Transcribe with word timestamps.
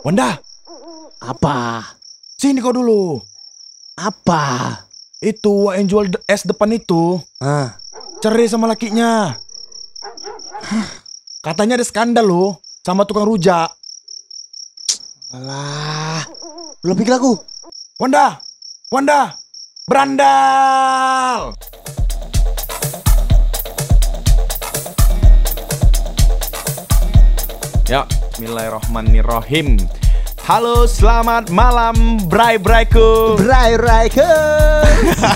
Wanda, 0.00 0.40
Apa? 1.20 1.84
sini 2.34 2.64
kau 2.64 2.72
dulu. 2.72 3.20
Apa? 3.94 4.72
Itu 5.20 5.68
yang 5.76 5.84
jual 5.84 6.08
es 6.24 6.48
depan 6.48 6.72
itu 6.72 7.20
Ah, 7.36 7.76
cerai 8.24 8.48
sama 8.48 8.64
lakinya. 8.64 9.36
Katanya 11.40 11.76
ada 11.76 11.84
skandal 11.84 12.24
loh 12.24 12.56
sama 12.80 13.04
tukang 13.04 13.28
rujak. 13.28 13.68
alah. 15.30 16.24
Belum 16.80 16.96
pikir 16.96 17.14
aku. 17.14 17.36
Wanda, 18.00 18.40
Wanda, 18.88 19.36
berandal. 19.84 21.52
Ya, 27.90 28.06
Bismillahirrahmanirrahim. 28.40 29.76
Halo, 30.48 30.88
selamat 30.88 31.52
malam, 31.52 32.16
bray-brayku. 32.24 33.36
Bray 33.36 33.76
Riker. 33.76 34.80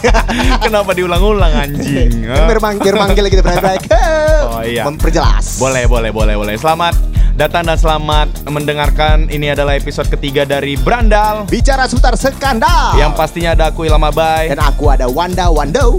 Kenapa 0.64 0.96
diulang-ulang 0.96 1.52
anjing? 1.52 2.24
Kan 2.24 2.48
manggil 2.64 2.96
manggil 2.96 3.28
gitu 3.28 3.44
Bray 3.44 3.60
Riker. 3.60 4.40
Oh, 4.48 4.64
iya. 4.64 4.88
Memperjelas. 4.88 5.60
Boleh, 5.60 5.84
boleh, 5.84 6.16
boleh, 6.16 6.32
boleh. 6.32 6.56
Selamat 6.56 6.96
datang 7.34 7.66
dan 7.66 7.74
selamat 7.74 8.46
mendengarkan. 8.46 9.26
Ini 9.26 9.54
adalah 9.54 9.74
episode 9.74 10.06
ketiga 10.06 10.46
dari 10.46 10.78
Brandal. 10.78 11.46
Bicara 11.50 11.90
seputar 11.90 12.14
skandal. 12.14 12.94
Yang 12.94 13.12
pastinya 13.14 13.50
ada 13.52 13.70
aku 13.70 13.86
Ilham 13.86 14.02
Abai. 14.02 14.50
dan 14.54 14.62
aku 14.62 14.90
ada 14.90 15.10
Wanda 15.10 15.50
Wando. 15.50 15.98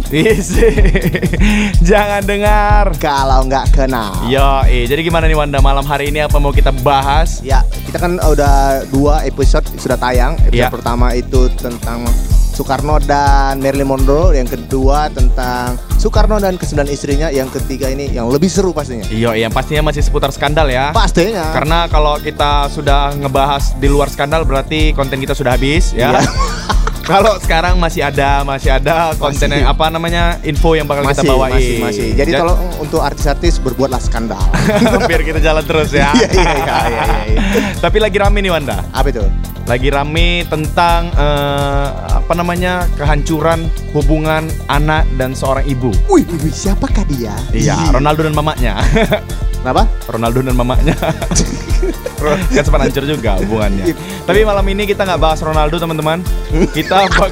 Jangan 1.89 2.23
dengar. 2.23 2.95
Kalau 2.97 3.43
nggak 3.45 3.75
kenal. 3.75 4.27
Yo, 4.31 4.63
eh, 4.65 4.87
jadi 4.87 5.03
gimana 5.03 5.27
nih 5.27 5.37
Wanda 5.37 5.59
malam 5.59 5.83
hari 5.83 6.09
ini 6.09 6.23
apa 6.23 6.39
mau 6.39 6.55
kita 6.55 6.71
bahas? 6.81 7.43
Ya, 7.43 7.61
kita 7.85 7.99
kan 7.99 8.15
udah 8.17 8.87
dua 8.89 9.27
episode 9.27 9.67
sudah 9.75 9.99
tayang. 9.99 10.39
Episode 10.39 10.55
Iya. 10.55 10.71
pertama 10.71 11.11
itu 11.11 11.51
tentang 11.59 12.07
Soekarno 12.55 13.03
dan 13.03 13.59
Marilyn 13.59 13.83
Monroe, 13.91 14.39
yang 14.39 14.47
kedua 14.47 15.11
tentang 15.11 15.75
Soekarno 15.99 16.39
dan 16.39 16.55
kesembilan 16.55 16.87
istrinya, 16.87 17.27
yang 17.27 17.51
ketiga 17.51 17.91
ini 17.91 18.07
yang 18.15 18.31
lebih 18.31 18.47
seru 18.47 18.71
pastinya. 18.71 19.03
Iya, 19.11 19.35
yang 19.35 19.51
pastinya 19.51 19.91
masih 19.91 19.99
seputar 19.99 20.31
skandal 20.31 20.71
ya. 20.71 20.95
Pastinya. 20.95 21.51
Karena 21.51 21.91
kalau 21.91 22.15
kita 22.15 22.71
sudah 22.71 23.11
ngebahas 23.19 23.75
di 23.75 23.91
luar 23.91 24.07
skandal 24.07 24.47
berarti 24.47 24.95
konten 24.95 25.19
kita 25.19 25.35
sudah 25.35 25.59
habis 25.59 25.91
ya. 25.91 26.15
Iya. 26.15 26.23
kalau 27.11 27.35
sekarang 27.43 27.75
masih 27.75 28.07
ada, 28.07 28.41
masih 28.47 28.71
ada 28.71 29.11
konten 29.19 29.51
Masih. 29.51 29.61
yang 29.61 29.69
apa 29.69 29.85
namanya 29.91 30.23
info 30.41 30.73
yang 30.79 30.87
bakal 30.87 31.05
kita 31.05 31.21
masih, 31.21 31.29
bawain. 31.29 31.53
masih, 31.53 31.77
masih. 31.83 32.07
Jadi 32.15 32.31
Ja- 32.33 32.39
tolong 32.41 32.59
untuk 32.79 33.01
artis-artis 33.03 33.59
berbuatlah 33.59 33.99
skandal. 33.99 34.39
biar 35.11 35.21
kita 35.27 35.43
jalan 35.43 35.63
terus 35.67 35.91
ya. 35.91 36.09
Iya, 36.15 36.29
iya, 36.31 36.53
iya, 36.55 36.77
iya, 36.87 37.03
iya. 37.35 37.41
Tapi 37.83 37.97
lagi 37.99 38.15
rame 38.15 38.39
nih 38.39 38.51
Wanda. 38.55 38.79
Apa 38.95 39.11
itu? 39.11 39.21
Lagi 39.65 39.89
rame 39.89 40.45
tentang 40.45 41.09
eh, 41.17 41.87
apa 42.21 42.33
namanya 42.37 42.85
kehancuran 42.97 43.65
hubungan 43.97 44.45
anak 44.69 45.09
dan 45.17 45.33
seorang 45.33 45.65
ibu. 45.65 45.89
Wih, 46.05 46.25
wih, 46.41 46.53
siapakah 46.53 47.01
dia? 47.09 47.33
Iya, 47.49 47.73
Ronaldo 47.89 48.29
dan 48.29 48.37
mamanya. 48.37 48.77
Kenapa? 49.65 49.89
Ronaldo 50.05 50.45
dan 50.45 50.53
mamanya. 50.53 50.93
kan 52.53 52.61
sempat 52.61 52.85
hancur 52.85 53.09
juga 53.09 53.41
hubungannya. 53.41 53.97
Tapi 54.25 54.45
malam 54.45 54.65
ini 54.69 54.85
kita 54.85 55.01
nggak 55.01 55.21
bahas 55.21 55.41
Ronaldo 55.41 55.81
teman-teman. 55.81 56.21
Kita 56.69 57.05
bakal 57.09 57.29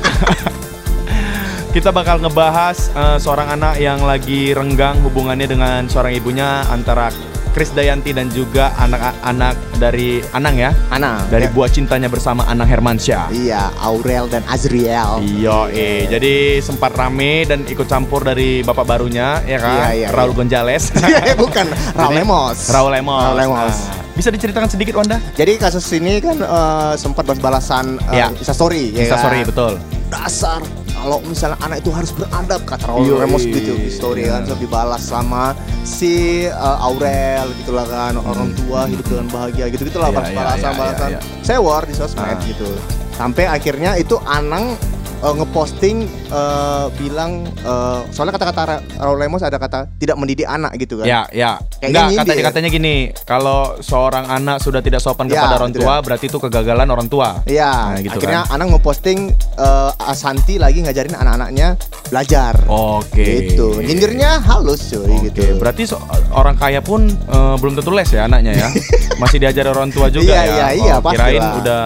kita 1.69 1.89
bakal 1.93 2.17
ngebahas 2.17 2.89
eh, 2.93 3.17
seorang 3.21 3.53
anak 3.53 3.77
yang 3.77 4.01
lagi 4.01 4.57
renggang 4.57 4.97
hubungannya 5.05 5.45
dengan 5.45 5.85
seorang 5.85 6.17
ibunya 6.17 6.65
antara 6.73 7.13
Chris 7.53 7.69
Dayanti 7.69 8.11
dan 8.11 8.27
juga 8.27 8.73
anak-anak 8.75 9.77
dari 9.77 10.19
Anang 10.33 10.57
ya. 10.57 10.73
Ana. 10.89 11.21
Dari 11.29 11.45
Ya. 11.45 11.53
buah 11.53 11.69
cintanya 11.69 12.09
bersama 12.09 12.43
Anang 12.45 12.65
Hermansyah. 12.65 13.29
Iya, 13.29 13.69
Aurel 13.77 14.25
dan 14.27 14.41
Azriel. 14.49 15.21
Iya, 15.21 15.69
eh. 15.69 16.09
Jadi 16.09 16.33
sempat 16.59 16.91
rame 16.93 17.45
dan 17.45 17.61
ikut 17.63 17.85
campur 17.85 18.25
dari 18.25 18.59
bapak 18.59 18.83
barunya, 18.83 19.39
ya 19.43 19.61
kan? 19.61 19.77
Iya, 19.77 19.87
iya, 19.93 20.07
Raul 20.09 20.33
iya. 20.33 20.37
Gonzales. 20.37 20.83
Iya, 21.03 21.37
bukan 21.37 21.67
Raul 21.93 22.13
Lemos. 22.17 22.57
Raul 22.67 22.89
Lemos. 22.89 23.21
Raul 23.21 23.37
Lemos. 23.37 23.75
Nah, 23.85 24.01
bisa 24.13 24.29
diceritakan 24.29 24.69
sedikit 24.69 24.97
Wanda? 24.97 25.21
Jadi 25.33 25.57
kasus 25.57 25.85
ini 25.93 26.17
kan 26.17 26.37
eh, 26.37 26.93
sempat 26.97 27.23
balas-balasan 27.23 28.01
uh, 28.01 28.13
Iya. 28.13 28.27
Instastory 28.33 28.93
ya 28.93 29.05
Insta 29.05 29.21
kan? 29.21 29.45
betul. 29.45 29.73
Dasar 30.09 30.61
kalau 31.03 31.19
misalnya 31.21 31.59
anak 31.59 31.83
itu 31.83 31.91
harus 31.91 32.11
beradab 32.11 32.63
kata 32.63 32.87
Raul 32.87 33.03
Yoi. 33.05 33.19
Ramos 33.19 33.43
gitu 33.43 33.75
story 33.91 34.23
kan 34.25 34.47
so 34.47 34.55
dibalas 34.55 35.03
sama 35.03 35.51
si 35.83 36.47
eh, 36.47 36.55
Aurel 36.79 37.51
gitulah 37.59 37.83
kan 37.83 38.15
orang 38.15 38.55
tua 38.55 38.87
hidup 38.87 39.03
dengan 39.05 39.27
bahagia 39.27 39.67
gitu 39.67 39.83
gitulah 39.85 40.09
Hmm. 40.09 40.23
Iya, 40.23 40.31
balas 40.31 40.31
iya, 40.31 40.39
balasan 40.39 40.71
iya, 40.71 40.79
balasan 40.79 41.09
iya, 41.09 41.19
sewor 41.41 41.81
di 41.83 41.93
sosmed 41.93 42.23
Ah. 42.23 42.39
gitu 42.41 42.69
sampai 43.13 43.45
akhirnya 43.45 43.91
itu 43.95 44.15
Anang 44.23 44.79
eh, 45.23 45.33
ngeposting 45.33 45.97
eh, 46.27 46.85
bilang 46.93 47.31
eh, 47.57 47.99
soalnya 48.09 48.33
kata-kata 48.33 48.61
Ra- 48.65 48.83
Raul 48.99 49.17
Lemos 49.17 49.39
ada 49.39 49.55
kata 49.55 49.87
tidak 49.95 50.15
mendidik 50.15 50.45
anak 50.45 50.75
gitu 50.75 50.99
kan 50.99 51.05
Ya, 51.05 51.21
ya. 51.29 51.57
Kayaknya 51.79 51.83
Enggak, 51.83 52.03
nyindir. 52.05 52.23
katanya 52.23 52.43
katanya 52.45 52.69
gini, 52.69 52.95
kalau 53.23 53.59
seorang 53.77 54.25
anak 54.25 54.57
sudah 54.57 54.79
tidak 54.79 54.99
sopan 54.99 55.27
Ya, 55.27 55.35
kepada 55.37 55.55
orang 55.57 55.71
betul. 55.71 55.83
tua, 55.83 55.95
berarti 55.99 56.25
itu 56.25 56.37
kegagalan 56.37 56.87
orang 56.87 57.07
tua. 57.07 57.29
Iya, 57.43 57.71
Nah, 57.89 57.99
gitu 57.99 58.15
akhirnya 58.17 58.41
Anang 58.47 58.69
ngeposting 58.71 59.19
eh, 59.57 59.91
Asanti 60.03 60.55
lagi 60.55 60.79
ngajarin 60.79 61.11
anak-anaknya 61.13 61.75
belajar. 62.07 62.53
Oke. 62.65 63.23
Gitu. 63.49 63.79
Nyindirnya 63.79 64.39
halus 64.41 64.87
cuy 64.87 65.07
Oke, 65.09 65.27
gitu. 65.29 65.43
berarti 65.57 65.83
so- 65.85 65.99
orang 66.31 66.55
kaya 66.55 66.79
pun 66.79 67.07
eh, 67.07 67.55
belum 67.57 67.75
tentu 67.75 67.91
les 67.91 68.07
ya 68.07 68.25
anaknya 68.25 68.53
ya. 68.53 68.67
Masih 69.21 69.37
diajar 69.37 69.67
orang 69.67 69.87
tua 69.89 70.07
juga 70.07 70.29
Iya, 70.29 70.39
ya. 70.39 70.47
iya, 70.49 70.67
iya, 70.73 70.93
Oh, 70.95 71.05
kirain 71.05 71.35
pastilah. 71.35 71.59
udah 71.59 71.83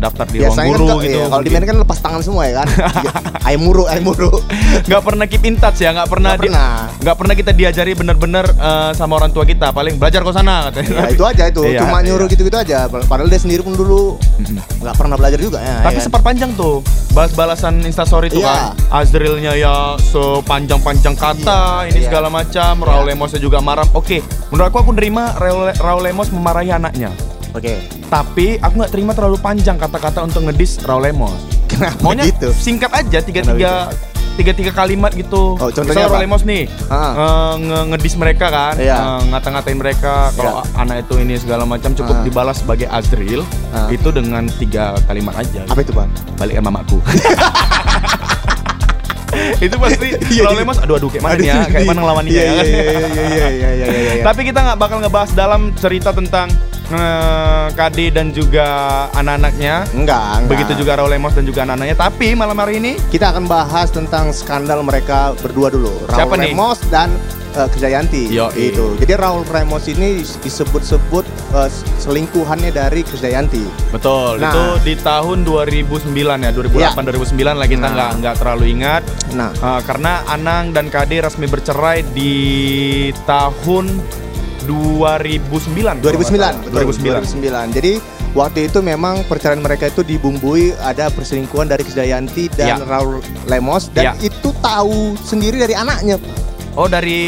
daftar 0.00 0.24
di 0.26 0.40
ruang 0.40 0.48
Biasanya 0.48 0.70
guru 0.72 0.86
kan 0.86 0.96
gitu. 0.98 1.12
iya, 1.12 1.24
kalau 1.28 1.42
di 1.44 1.50
kan 1.52 1.76
lepas 1.78 1.98
tangan 2.00 2.20
semua 2.24 2.42
ya 2.48 2.54
kan. 2.64 2.68
Iya, 3.00 3.12
ayam 3.56 3.62
muru, 3.62 3.84
ayam 3.86 4.04
muru. 4.04 4.30
nggak 4.84 5.02
pernah 5.02 5.24
keep 5.24 5.44
in 5.44 5.56
touch 5.56 5.80
ya, 5.80 5.90
nggak 5.90 6.08
pernah 6.08 6.34
Nggak 6.34 6.42
di- 6.42 6.50
pernah. 6.52 6.70
nggak 7.00 7.16
pernah 7.16 7.34
kita 7.34 7.50
diajari 7.52 7.92
bener-bener 7.92 8.44
eh, 8.46 8.90
sama 8.92 9.16
orang 9.16 9.30
tua 9.30 9.44
kita. 9.44 9.70
Paling 9.70 9.96
belajar 9.96 10.20
ke 10.20 10.32
sana 10.32 10.68
katanya. 10.68 10.88
Ya 10.90 11.06
itu 11.10 11.24
aja 11.24 11.44
itu, 11.46 11.62
Iya, 11.62 11.80
cuma 11.82 12.00
nyuruh 12.00 12.26
iya. 12.26 12.32
gitu-gitu 12.32 12.56
aja. 12.56 12.78
Padahal 12.86 13.28
dia 13.28 13.40
sendiri 13.40 13.60
pun 13.60 13.74
dulu 13.74 14.16
nggak 14.80 14.94
pernah 14.94 15.16
belajar 15.16 15.38
juga 15.38 15.58
ya. 15.58 15.80
Tapi 15.82 15.92
ya 15.92 15.98
kan? 15.98 16.04
sempat 16.04 16.20
panjang 16.22 16.50
tuh 16.54 16.80
balas-balasan 17.10 17.84
instastory 17.84 18.28
itu 18.28 18.40
Iya. 18.40 18.48
kan. 18.48 18.60
Azrilnya 18.92 19.52
ya 19.54 19.74
sepanjang-panjang 20.00 21.14
kata, 21.14 21.84
Iya, 21.84 21.90
ini 21.90 21.98
iya. 22.00 22.06
segala 22.06 22.28
macam. 22.28 22.72
Raul 22.80 23.04
Lemosnya 23.06 23.38
juga 23.38 23.58
marah. 23.60 23.86
Oke, 23.92 24.20
menurut 24.48 24.68
aku 24.68 24.78
aku 24.80 24.92
nerima 24.92 25.34
Raul, 25.36 25.74
Raul 25.76 26.02
Lemos 26.02 26.30
memarahi 26.30 26.70
anaknya. 26.70 27.10
Oke. 27.50 27.74
Tapi 28.06 28.46
aku 28.56 28.74
nggak 28.76 28.90
terima 28.90 29.12
terlalu 29.12 29.36
panjang 29.36 29.74
kata-kata 29.74 30.22
untuk 30.22 30.44
ngedis 30.44 30.80
Raul 30.80 31.02
Lemos. 31.02 31.34
Kenapa 31.66 31.98
Maunya 32.00 32.26
gitu? 32.26 32.50
singkat 32.52 32.90
aja 32.90 33.18
tiga 33.20 33.40
tiga 33.42 33.72
tiga 34.32 34.52
tiga 34.52 34.72
kalimat 34.72 35.12
gitu. 35.12 35.54
Oh, 35.54 35.68
contohnya? 35.68 36.06
Raul 36.06 36.18
Lemos 36.18 36.42
nih 36.42 36.64
eh, 36.66 37.12
nge- 37.56 37.86
ngedis 37.90 38.14
mereka 38.16 38.46
kan, 38.48 38.74
Iya. 38.74 38.96
eh, 38.96 39.20
ngata-ngatain 39.28 39.76
mereka 39.76 40.30
kalau 40.32 40.62
anak 40.74 41.04
itu 41.04 41.14
ini 41.18 41.34
segala 41.36 41.62
macam 41.64 41.92
cukup 41.92 42.16
Ah. 42.16 42.22
dibalas 42.22 42.56
sebagai 42.58 42.86
Azril 42.86 43.42
Ah. 43.70 43.86
itu 43.88 44.08
dengan 44.08 44.46
tiga 44.56 44.96
kalimat 45.04 45.34
aja. 45.36 45.62
Apa 45.66 45.80
itu, 45.80 45.90
Bang? 45.90 46.08
balikan 46.36 46.62
mamaku. 46.62 46.98
itu 49.60 49.76
pasti 49.76 50.08
Iya, 50.28 50.42
Raul 50.42 50.52
iya. 50.52 50.60
Lemos 50.60 50.78
aduh 50.78 50.96
aduh 50.96 51.08
kayak 51.08 51.22
mana 51.22 51.34
nih 51.36 51.46
ya 51.46 51.56
kayak 51.66 51.86
mana 51.86 51.98
ngelawan 52.00 52.24
dia 52.24 52.32
Iya, 52.32 52.42
ya 52.42 52.50
iya, 52.50 52.64
iya, 52.64 52.82
iya, 52.82 52.90
iya, 52.90 53.26
iya, 53.30 53.68
iya, 53.70 53.86
iya, 53.86 54.12
iya. 54.16 54.24
tapi 54.24 54.40
kita 54.42 54.58
nggak 54.58 54.78
bakal 54.78 54.98
ngebahas 54.98 55.30
dalam 55.32 55.70
cerita 55.76 56.10
tentang 56.10 56.48
eh, 56.92 57.66
Kade 57.72 58.10
dan 58.10 58.30
juga 58.30 58.66
anak-anaknya 59.12 59.86
enggak, 59.92 60.22
enggak. 60.36 60.48
begitu 60.48 60.72
juga 60.76 60.96
Raul 60.96 61.10
Lemos 61.10 61.32
dan 61.32 61.44
juga 61.44 61.62
anak-anaknya 61.62 61.96
tapi 61.96 62.34
malam 62.34 62.54
hari 62.54 62.76
ini 62.76 62.92
Kita 63.06 63.30
akan 63.30 63.46
bahas 63.46 63.88
tentang 63.88 64.30
skandal 64.30 64.80
mereka 64.80 65.32
berdua 65.36 65.68
dulu. 65.68 65.90
Raul 66.04 66.16
Siapa 66.16 66.34
nih? 66.36 66.50
Ramos 66.50 66.78
dan 66.88 67.08
uh, 67.52 67.66
Krisdayanti. 67.66 68.28
Yoi. 68.28 68.70
Itu. 68.70 68.94
Jadi 68.96 69.12
Raul 69.14 69.42
Ramos 69.44 69.86
ini 69.86 70.18
disebut-sebut 70.38 71.22
uh, 71.50 71.68
selingkuhannya 71.96 72.70
dari 72.70 73.00
Krisdayanti. 73.00 73.62
betul 73.90 74.38
Nah. 74.38 74.48
itu 74.48 74.64
di 74.84 74.94
tahun 74.96 75.42
2009 75.42 76.10
ya 76.38 76.50
2008 76.50 76.96
2009 76.96 77.34
lah 77.52 77.66
kita 77.66 77.80
Nah. 77.80 77.90
nggak 77.90 78.10
nggak 78.18 78.34
terlalu 78.36 78.64
ingat 78.70 79.02
Nah, 79.30 79.50
Eh, 79.52 79.80
karena 79.84 80.24
Anang 80.26 80.70
dan 80.70 80.88
Kade 80.88 81.20
resmi 81.20 81.46
bercerai 81.46 82.02
di 82.10 82.32
tahun 83.24 83.86
2009 84.62 85.40
kalau 85.96 85.96
nggak 85.96 86.02
2009. 86.02 86.36
salah. 86.36 86.54
betul, 86.56 86.80
2009 86.84 87.72
2009. 87.72 87.72
Jadi 87.72 87.92
waktu 88.30 88.58
itu 88.64 88.78
memang 88.80 89.14
perceraian 89.24 89.58
mereka 89.58 89.84
itu 89.86 90.02
dibumbui 90.02 90.72
ada 90.78 91.08
perselingkuhan 91.08 91.66
dari 91.66 91.82
Krisdayanti 91.82 92.52
dan 92.52 92.68
Ya. 92.70 92.76
Raul 92.80 93.18
Lemos 93.44 93.88
dan 93.90 94.02
Ya. 94.02 94.12
itu 94.18 94.50
tahu 94.56 95.16
sendiri 95.18 95.56
dari 95.56 95.72
anaknya. 95.72 96.20
Oh 96.72 96.86
dari 96.86 97.20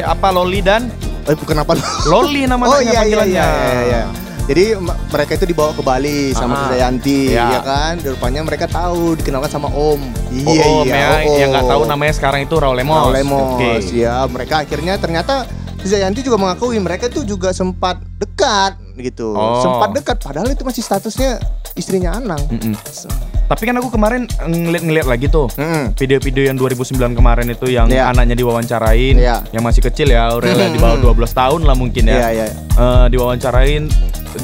apa 0.00 0.30
Loli 0.30 0.60
dan 0.60 0.88
Eh 1.26 1.34
bukan 1.34 1.58
apa? 1.58 1.74
Loli 2.06 2.46
nama 2.46 2.62
oh 2.64 2.78
iya 2.78 3.02
iya 3.02 3.18
panggilannya. 3.18 3.34
iya 3.34 3.46
iya. 3.50 3.82
iya. 3.82 4.02
Jadi 4.46 4.78
m- 4.78 4.94
mereka 5.10 5.34
itu 5.34 5.42
dibawa 5.44 5.74
ke 5.74 5.82
Bali 5.82 6.30
sama 6.30 6.54
Ah, 6.54 6.58
Krisdayanti, 6.62 7.34
iya. 7.34 7.50
ya 7.50 7.60
kan? 7.60 7.98
Dan 7.98 8.14
Rupanya 8.14 8.40
mereka 8.40 8.70
tahu 8.70 9.18
dikenalkan 9.18 9.50
sama 9.50 9.66
Om. 9.66 9.98
Oh, 9.98 10.30
Iya 10.30 10.64
oh, 10.64 10.86
iya. 10.86 10.94
ya, 10.94 11.08
oh, 11.20 11.34
yang 11.34 11.48
nggak 11.50 11.66
tahu 11.66 11.82
namanya 11.84 12.14
sekarang 12.14 12.40
itu 12.40 12.54
Raul 12.54 12.78
Lemos. 12.78 12.94
Raul 12.96 13.10
Lemos. 13.12 13.58
Oke. 13.58 13.82
Ya, 13.90 14.22
mereka 14.24 14.62
akhirnya 14.62 14.94
ternyata 14.96 15.50
Krisdayanti 15.86 16.26
juga 16.26 16.34
mengakui 16.34 16.82
mereka 16.82 17.06
itu 17.06 17.22
juga 17.22 17.54
sempat 17.54 18.02
dekat 18.18 18.74
gitu. 18.98 19.38
Oh. 19.38 19.62
Sempat 19.62 19.94
dekat 19.94 20.18
padahal 20.18 20.50
itu 20.50 20.66
masih 20.66 20.82
statusnya 20.82 21.38
istrinya 21.78 22.18
Anang. 22.18 22.42
Mm-mm. 22.50 22.74
Tapi 23.46 23.62
kan 23.62 23.78
aku 23.78 23.94
kemarin 23.94 24.26
ngeliat-ngeliat 24.42 25.06
lagi 25.06 25.30
tuh 25.30 25.46
video-video 25.94 26.50
yang 26.50 26.58
2009 26.58 27.14
kemarin 27.14 27.46
itu 27.46 27.70
yang 27.70 27.86
Iya. 27.86 28.10
anaknya 28.10 28.34
diwawancarain, 28.34 29.14
Iya. 29.14 29.46
yang 29.54 29.62
masih 29.62 29.86
kecil 29.86 30.10
ya, 30.10 30.34
Aurelia 30.34 30.74
di 30.74 30.82
bawah 30.82 30.98
12 30.98 31.30
tahun 31.30 31.62
lah 31.62 31.78
mungkin 31.78 32.10
ya. 32.10 32.18
Iya, 32.18 32.28
iya. 32.34 32.46
Eh, 32.50 33.06
diwawancarain 33.14 33.86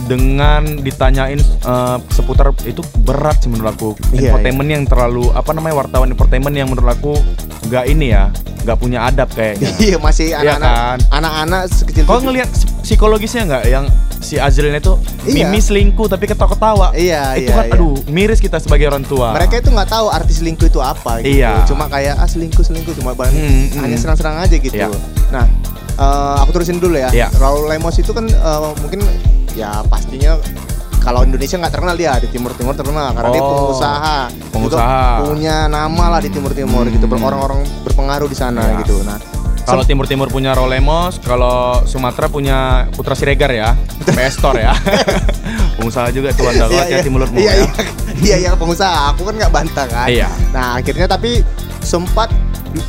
dengan 0.05 0.81
ditanyain 0.81 1.39
eh, 1.41 1.97
seputar 2.11 2.50
itu 2.62 2.81
berat 3.03 3.41
sih 3.41 3.49
menurut 3.49 3.73
aku. 3.73 3.91
Iya, 4.12 4.33
Infotainment 4.33 4.69
yang 4.69 4.85
terlalu 4.85 5.31
apa 5.33 5.50
namanya 5.53 5.83
wartawan 5.83 6.09
infotainment 6.09 6.55
yang 6.55 6.69
menurut 6.69 6.91
aku 6.91 7.12
nggak 7.67 7.85
ini 7.87 8.11
ya, 8.11 8.29
nggak 8.62 8.79
punya 8.79 9.06
adab 9.06 9.29
kayaknya. 9.33 9.71
Iya, 9.83 9.97
masih 9.99 10.27
Iya 10.31 10.39
anak-anak 10.56 10.73
kan? 10.73 10.99
anak-anak 11.12 11.62
sekecil 11.69 12.03
Kau 12.05 12.21
ngelihat 12.21 12.49
psikologisnya 12.83 13.43
nggak 13.47 13.65
yang 13.67 13.85
si 14.19 14.39
Azril 14.39 14.71
itu 14.71 14.94
Iya. 15.23 15.47
Mimi 15.47 15.59
selingkuh 15.59 16.06
tapi 16.06 16.27
ketawa-ketawa. 16.27 16.94
Iya, 16.94 17.39
itu 17.39 17.50
iya, 17.50 17.55
kan 17.55 17.67
iya. 17.71 17.75
aduh 17.75 17.94
miris 18.06 18.39
kita 18.39 18.59
sebagai 18.59 18.91
orang 18.91 19.03
tua. 19.03 19.31
mereka 19.31 19.59
itu 19.59 19.71
nggak 19.71 19.87
tahu 19.87 20.06
arti 20.11 20.35
selingkuh 20.35 20.67
itu 20.67 20.81
apa 20.83 21.23
gitu. 21.23 21.39
Iya. 21.39 21.62
Cuma 21.67 21.87
kayak 21.87 22.19
ah 22.19 22.27
selingkuh 22.27 22.62
selingkuh 22.62 22.94
cuma 22.99 23.15
ban- 23.15 23.31
Hmm, 23.31 23.71
hanya 23.83 23.94
hmm. 23.94 24.03
serang-serang 24.03 24.37
aja 24.39 24.56
gitu. 24.59 24.75
Iya. 24.75 24.91
Nah, 25.31 25.47
eh, 25.94 26.37
aku 26.43 26.50
terusin 26.53 26.83
dulu 26.83 26.99
ya. 26.99 27.11
Iya. 27.15 27.31
Raul 27.39 27.71
Lemos 27.71 27.94
itu 27.99 28.11
kan 28.11 28.27
eh, 28.27 28.61
mungkin 28.83 29.06
ya 29.52 29.84
pastinya 29.87 30.38
kalau 30.99 31.26
Indonesia 31.26 31.58
nggak 31.58 31.72
terkenal 31.75 31.99
dia 31.99 32.14
di 32.16 32.31
Timur 32.31 32.54
Timur 32.54 32.78
terkenal 32.78 33.10
karena 33.10 33.31
dia 33.31 33.43
Oh, 33.43 33.50
pengusaha, 33.66 34.19
pengusaha. 34.54 35.02
juga 35.19 35.26
punya 35.26 35.56
nama 35.66 36.04
lah 36.08 36.20
di 36.22 36.31
Timur 36.31 36.54
Timur 36.54 36.87
Hmm. 36.87 36.94
gitu, 36.94 37.04
orang-orang 37.10 37.60
berpengaruh 37.82 38.28
di 38.31 38.38
sana 38.38 38.62
Iya. 38.70 38.87
gitu. 38.87 39.02
Nah, 39.02 39.19
Kalau 39.62 39.87
Timur 39.87 40.10
Timur 40.10 40.26
punya 40.26 40.58
Rolemos, 40.58 41.22
kalau 41.22 41.87
Sumatera 41.87 42.26
punya 42.26 42.58
Putra 42.90 43.14
Siregar 43.14 43.46
ya, 43.49 43.78
Pestor 44.10 44.58
ya. 44.58 44.75
Pengusaha 45.78 46.10
juga 46.10 46.34
tuh 46.34 46.50
anda 46.50 46.66
Iya, 46.66 46.98
hati 46.98 47.06
mulutmu 47.06 47.38
iya, 47.38 47.55
ya. 47.55 47.55
iya, 47.55 47.70
iya, 48.19 48.37
iya, 48.43 48.50
pengusaha. 48.58 49.14
Aku 49.14 49.22
kan 49.22 49.38
nggak 49.38 49.55
bantah 49.55 49.87
kan. 49.87 50.10
Iya. 50.10 50.26
Nah, 50.50 50.82
akhirnya 50.82 51.06
tapi 51.06 51.46
sempat 51.78 52.26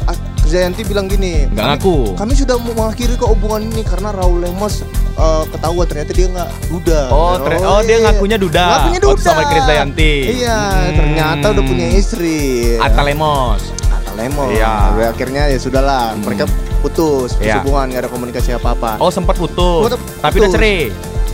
ah, 0.06 0.18
Jayanti 0.44 0.82
bilang 0.86 1.06
gini, 1.06 1.46
Nggak 1.50 1.66
ngaku. 1.78 2.18
Kami 2.18 2.34
sudah 2.34 2.58
mau 2.58 2.74
mengakhiri 2.76 3.18
kok 3.18 3.30
hubungan 3.30 3.70
ini 3.70 3.82
karena 3.82 4.10
Raul 4.10 4.42
Lemos 4.42 4.82
eh, 5.14 5.44
ketahuan 5.48 5.86
ternyata 5.86 6.12
dia 6.12 6.28
nggak 6.28 6.50
duda. 6.68 7.00
Oh, 7.08 7.34
ter- 7.38 7.62
oh, 7.62 7.80
dia 7.82 7.92
iya. 7.94 8.06
ngakunya 8.08 8.38
duda. 8.38 8.66
Ngakunya 8.68 9.00
Waktu 9.00 9.10
duda. 9.14 9.24
sama 9.24 9.42
Krisdayanti. 9.46 10.14
Iya, 10.36 10.60
Hmm. 10.60 10.94
ternyata 10.96 11.46
udah 11.52 11.64
punya 11.64 11.88
istri. 11.90 12.38
Atta 12.78 13.02
Lemos. 13.02 13.62
Atta 13.88 14.12
Lemos. 14.14 14.50
Iya. 14.50 14.74
Tapi 14.90 15.02
Akhirnya 15.06 15.44
ya 15.48 15.58
sudahlah, 15.58 16.04
Hmm. 16.12 16.24
mereka 16.24 16.46
putus, 16.82 17.34
putus 17.34 17.40
Iya. 17.40 17.62
hubungan, 17.62 17.86
nggak 17.90 18.02
ada 18.02 18.10
komunikasi 18.10 18.50
apa-apa. 18.54 18.98
Oh 18.98 19.08
sempat 19.08 19.36
putus, 19.36 19.88
Putus. 19.88 20.00
tapi 20.20 20.36
udah 20.38 20.52
cerai. 20.52 20.80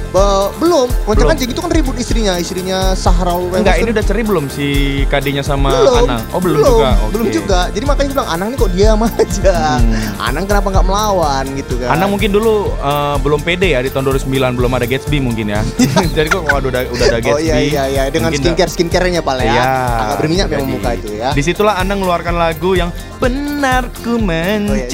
Be- 0.10 0.50
belum, 0.58 0.90
Belum. 1.06 1.30
kan 1.30 1.38
jadi 1.38 1.54
itu 1.54 1.62
kan 1.62 1.70
ribut 1.70 1.94
istrinya, 2.02 2.34
istrinya 2.42 2.98
Sah 2.98 3.14
Raul 3.14 3.54
Lemos. 3.54 3.62
Enggak, 3.62 3.78
ini 3.78 3.94
udah 3.94 4.02
cerai 4.02 4.26
belum 4.26 4.50
si 4.50 4.66
kadinya 5.06 5.46
sama 5.46 5.70
belum, 5.70 6.10
Anang? 6.10 6.26
Oh 6.34 6.42
belum, 6.42 6.58
juga. 6.66 6.98
Oke. 6.98 7.14
belum 7.14 7.30
juga. 7.30 7.70
Jadi 7.70 7.86
makanya 7.86 8.10
bilang 8.18 8.26
Anang 8.34 8.50
ini 8.50 8.58
kok 8.58 8.74
diam 8.74 9.06
aja. 9.06 9.78
Hmm. 9.78 9.94
Anang 10.18 10.50
kenapa 10.50 10.74
nggak 10.74 10.82
melawan 10.90 11.46
gitu 11.54 11.78
kan? 11.78 11.94
Anang 11.94 12.10
mungkin 12.10 12.34
dulu 12.34 12.74
eh, 12.74 13.16
belum 13.22 13.46
pede 13.46 13.78
ya 13.78 13.86
di 13.86 13.94
tahun 13.94 14.10
2009 14.18 14.58
belum 14.58 14.72
ada 14.74 14.90
Gatsby 14.90 15.22
mungkin 15.22 15.54
ya. 15.54 15.62
Jadi 16.18 16.34
kok 16.34 16.42
waduh 16.50 16.74
udah, 16.74 16.90
udah 16.90 17.06
ada 17.06 17.22
Oh 17.22 17.38
Gatsby. 17.38 17.46
iya 17.46 17.62
iya 17.62 17.86
iya 17.86 18.04
dengan 18.10 18.34
mungkin 18.34 18.50
skincare 18.50 18.72
skincarenya 18.74 19.22
pala 19.22 19.46
ya. 19.46 19.54
Iya. 19.54 19.62
Agak 20.10 20.26
berminyak 20.26 20.50
memang 20.50 20.70
muka 20.74 20.98
itu 20.98 21.22
ya. 21.22 21.38
Di 21.38 21.46
situlah 21.46 21.78
Anang 21.78 22.02
mengeluarkan 22.02 22.34
lagu 22.34 22.74
yang 22.74 22.90
benar 23.22 23.94
ku 24.02 24.18
Oh, 24.18 24.26
iya. 24.26 24.90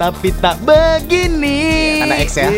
Tapi 0.00 0.32
tak 0.32 0.56
begini. 0.64 2.00
Tanda 2.00 2.16
X 2.24 2.30
ya. 2.32 2.48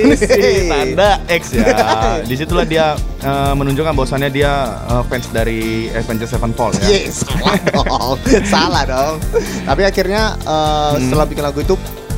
Tanda 0.70 1.10
X 1.26 1.42
ya. 1.50 1.66
Di 2.30 2.34
situlah 2.38 2.62
dia 2.62 2.94
eh, 3.18 3.52
menunjukkan 3.52 3.90
bahwasannya 3.92 4.30
dia 4.30 4.52
eh, 4.86 5.02
fans 5.10 5.26
dari 5.28 5.90
Avengers 5.90 6.30
Sevenfold 6.30 6.78
ya. 6.78 7.02
Yes, 7.02 7.20
salah 7.26 7.58
dong. 7.66 8.16
salah 8.46 8.82
dong. 8.86 9.14
Tapi 9.66 9.82
akhirnya 9.82 10.38
uh, 10.46 10.94
Hmm. 10.94 11.02
setelah 11.02 11.26
bikin 11.26 11.42
lagu 11.42 11.58
itu 11.58 11.74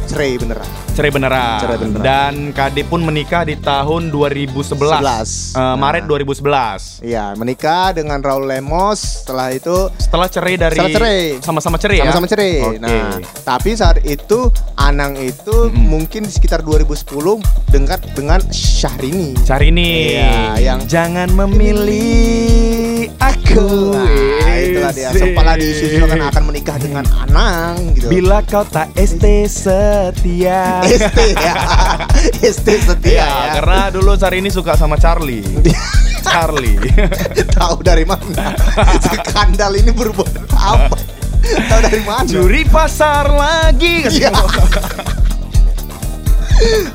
cerai 0.06 0.36
beneran. 0.36 0.68
Cerai 0.90 1.10
beneran. 1.10 1.58
Cerai 1.58 1.76
beneran. 1.78 2.02
Dan 2.02 2.32
KD 2.50 2.84
pun 2.84 3.00
menikah 3.00 3.42
di 3.42 3.56
tahun 3.56 4.08
2011. 4.08 4.94
11. 4.94 5.54
Eh, 5.54 5.76
Maret 5.76 6.02
Nah. 6.02 6.08
2011. 6.10 6.80
Iya, 7.00 7.34
menikah 7.34 7.90
dengan 7.90 8.18
Raul 8.18 8.44
Lemos. 8.44 9.00
Setelah 9.20 9.50
itu 9.50 9.90
Setelah 9.96 10.28
cerai 10.28 10.54
dari 10.54 10.76
Setelah 10.76 10.92
cerai. 10.92 11.20
sama-sama 11.40 11.76
cerai 11.76 11.96
ya. 11.96 12.02
sama-sama 12.04 12.26
cerai. 12.26 12.52
Oke. 12.60 12.78
Nah, 12.78 13.18
tapi 13.42 13.70
saat 13.74 13.98
itu 14.02 14.48
Anang 14.76 15.16
itu 15.16 15.70
Mm-mm. 15.70 15.86
mungkin 15.86 16.22
di 16.22 16.30
sekitar 16.30 16.60
2010 16.60 17.40
dekat 17.66 18.04
dengan 18.12 18.42
Syahrini. 18.48 19.32
Cari 19.40 19.70
nih. 19.70 19.96
Iya, 20.12 20.34
yang- 20.60 20.84
jangan 20.84 21.30
memilih 21.32 22.83
aku. 23.16 23.92
Nah, 23.92 24.56
itulah 24.56 24.92
dia. 24.92 25.08
Sempatlah 25.10 25.56
diisukan 25.56 26.20
akan 26.30 26.42
menikah 26.46 26.76
dengan 26.76 27.04
Anang 27.14 27.94
gitu. 27.94 28.08
Bila 28.08 28.40
kau 28.44 28.62
tak 28.62 28.92
ST 28.94 29.24
setia. 29.46 30.80
ST 30.84 31.18
ya. 31.34 31.54
ST 32.54 32.68
setia 32.80 33.12
Iya, 33.14 33.26
ya. 33.26 33.52
karena 33.60 33.80
dulu 33.90 34.12
Sari 34.14 34.38
ini 34.38 34.48
suka 34.48 34.74
sama 34.74 34.96
Charlie. 34.96 35.44
Charlie. 36.24 36.80
Tahu 37.56 37.84
dari 37.84 38.08
mana? 38.08 38.56
Skandal 38.98 39.76
ini 39.76 39.92
berbuat 39.92 40.50
apa? 40.56 40.96
Tahu 41.44 41.80
dari 41.84 42.00
mana? 42.02 42.24
Curi 42.24 42.64
pasar 42.64 43.28
lagi. 43.28 44.08
Iya. 44.08 44.32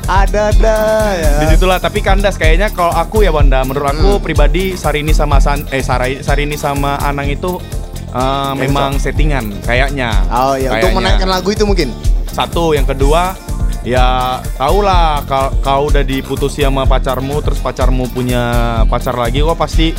Ada 0.05 0.51
ada 0.51 0.77
ya. 1.13 1.31
Di 1.39 1.45
situlah 1.53 1.77
tapi 1.77 1.99
kandas 1.99 2.35
kayaknya 2.35 2.71
kalau 2.71 2.91
aku 2.91 3.21
ya 3.21 3.31
Wanda 3.31 3.61
menurut 3.61 3.91
aku 3.91 4.09
Hmm. 4.17 4.23
pribadi 4.23 4.73
Sarini 4.73 5.11
sama 5.11 5.37
San 5.37 5.67
eh 5.69 5.83
Sarai, 5.83 6.23
Sarini 6.23 6.55
sama 6.55 6.97
Anang 6.97 7.27
itu 7.27 7.59
eh, 8.09 8.51
memang 8.57 8.97
settingan 8.97 9.61
kayaknya. 9.61 10.25
Oh 10.31 10.55
iya, 10.55 10.73
untuk 10.73 10.97
menaikkan 10.97 11.29
lagu 11.29 11.49
itu 11.51 11.63
mungkin. 11.63 11.93
Satu, 12.29 12.71
yang 12.73 12.85
kedua 12.85 13.35
ya 13.79 14.37
tau 14.55 14.83
lah 14.83 15.23
kau, 15.23 15.49
kau 15.63 15.81
udah 15.87 16.03
diputusi 16.03 16.67
sama 16.67 16.83
pacarmu 16.83 17.39
terus 17.39 17.63
pacarmu 17.63 18.11
punya 18.11 18.43
pacar 18.91 19.15
lagi 19.15 19.39
kok 19.39 19.55
pasti 19.55 19.95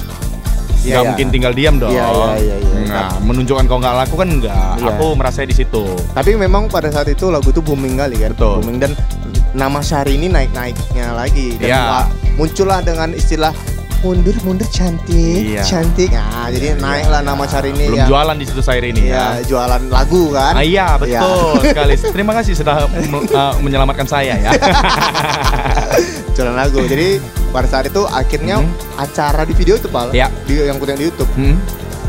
Iya, 0.81 0.97
nggak 0.97 1.03
iya. 1.05 1.09
mungkin 1.13 1.29
tinggal 1.29 1.53
diam 1.53 1.77
dong. 1.77 1.93
Iya, 1.93 2.09
iya, 2.09 2.31
iya, 2.41 2.57
iya. 2.57 2.81
Nah, 2.89 3.13
menunjukkan 3.21 3.69
kau 3.69 3.77
nggak 3.77 3.97
laku 4.01 4.15
kan 4.17 4.29
enggak. 4.33 4.75
Iya. 4.81 4.97
Aku 4.97 5.13
merasa 5.13 5.45
di 5.45 5.53
situ. 5.53 5.85
Tapi 6.17 6.41
memang 6.41 6.73
pada 6.73 6.89
saat 6.89 7.05
itu 7.05 7.29
lagu 7.29 7.53
itu 7.53 7.61
booming 7.61 8.01
kali 8.01 8.17
kan. 8.17 8.33
Betul. 8.33 8.65
Booming 8.65 8.81
dan 8.81 8.97
nama 9.53 9.79
Syahrini 9.81 10.27
naik-naiknya 10.27 11.13
lagi 11.13 11.57
dan 11.57 11.67
Iya. 11.67 11.81
wah, 11.85 12.07
muncullah 12.35 12.81
dengan 12.81 13.11
istilah 13.11 13.51
mundur 14.01 14.33
mundur 14.41 14.65
cantik 14.67 15.45
Iya. 15.45 15.61
cantik 15.61 16.09
nah 16.09 16.49
jadi 16.49 16.73
naiklah 16.75 17.21
nama 17.21 17.45
Syahrini 17.45 17.85
Belum 17.85 17.99
yang 17.99 18.09
jualan 18.09 18.33
di 18.35 18.45
situ 18.45 18.61
saya 18.61 18.81
ini 18.81 19.03
ya, 19.05 19.37
ya. 19.37 19.45
jualan 19.45 19.83
lagu 19.89 20.31
kan 20.31 20.55
Ah, 20.55 20.65
iya 20.65 20.97
betul 20.97 21.61
sekali. 21.67 21.95
Terima 21.99 22.33
kasih 22.33 22.55
sudah 22.55 22.89
uh, 22.89 23.53
menyelamatkan 23.61 24.07
saya 24.07 24.41
ya. 24.41 24.51
jualan 26.35 26.55
lagu 26.55 26.81
jadi 26.83 27.21
pada 27.51 27.67
saat 27.67 27.85
itu 27.87 28.03
akhirnya 28.07 28.63
Mhm. 28.63 28.71
acara 28.97 29.43
di 29.43 29.53
video 29.53 29.75
itu 29.75 29.89
pal 29.89 30.09
Ya. 30.11 30.31
di 30.47 30.57
yang 30.57 30.79
kutip 30.79 30.97
di 30.97 31.05
YouTube 31.05 31.29
Hmm? 31.35 31.59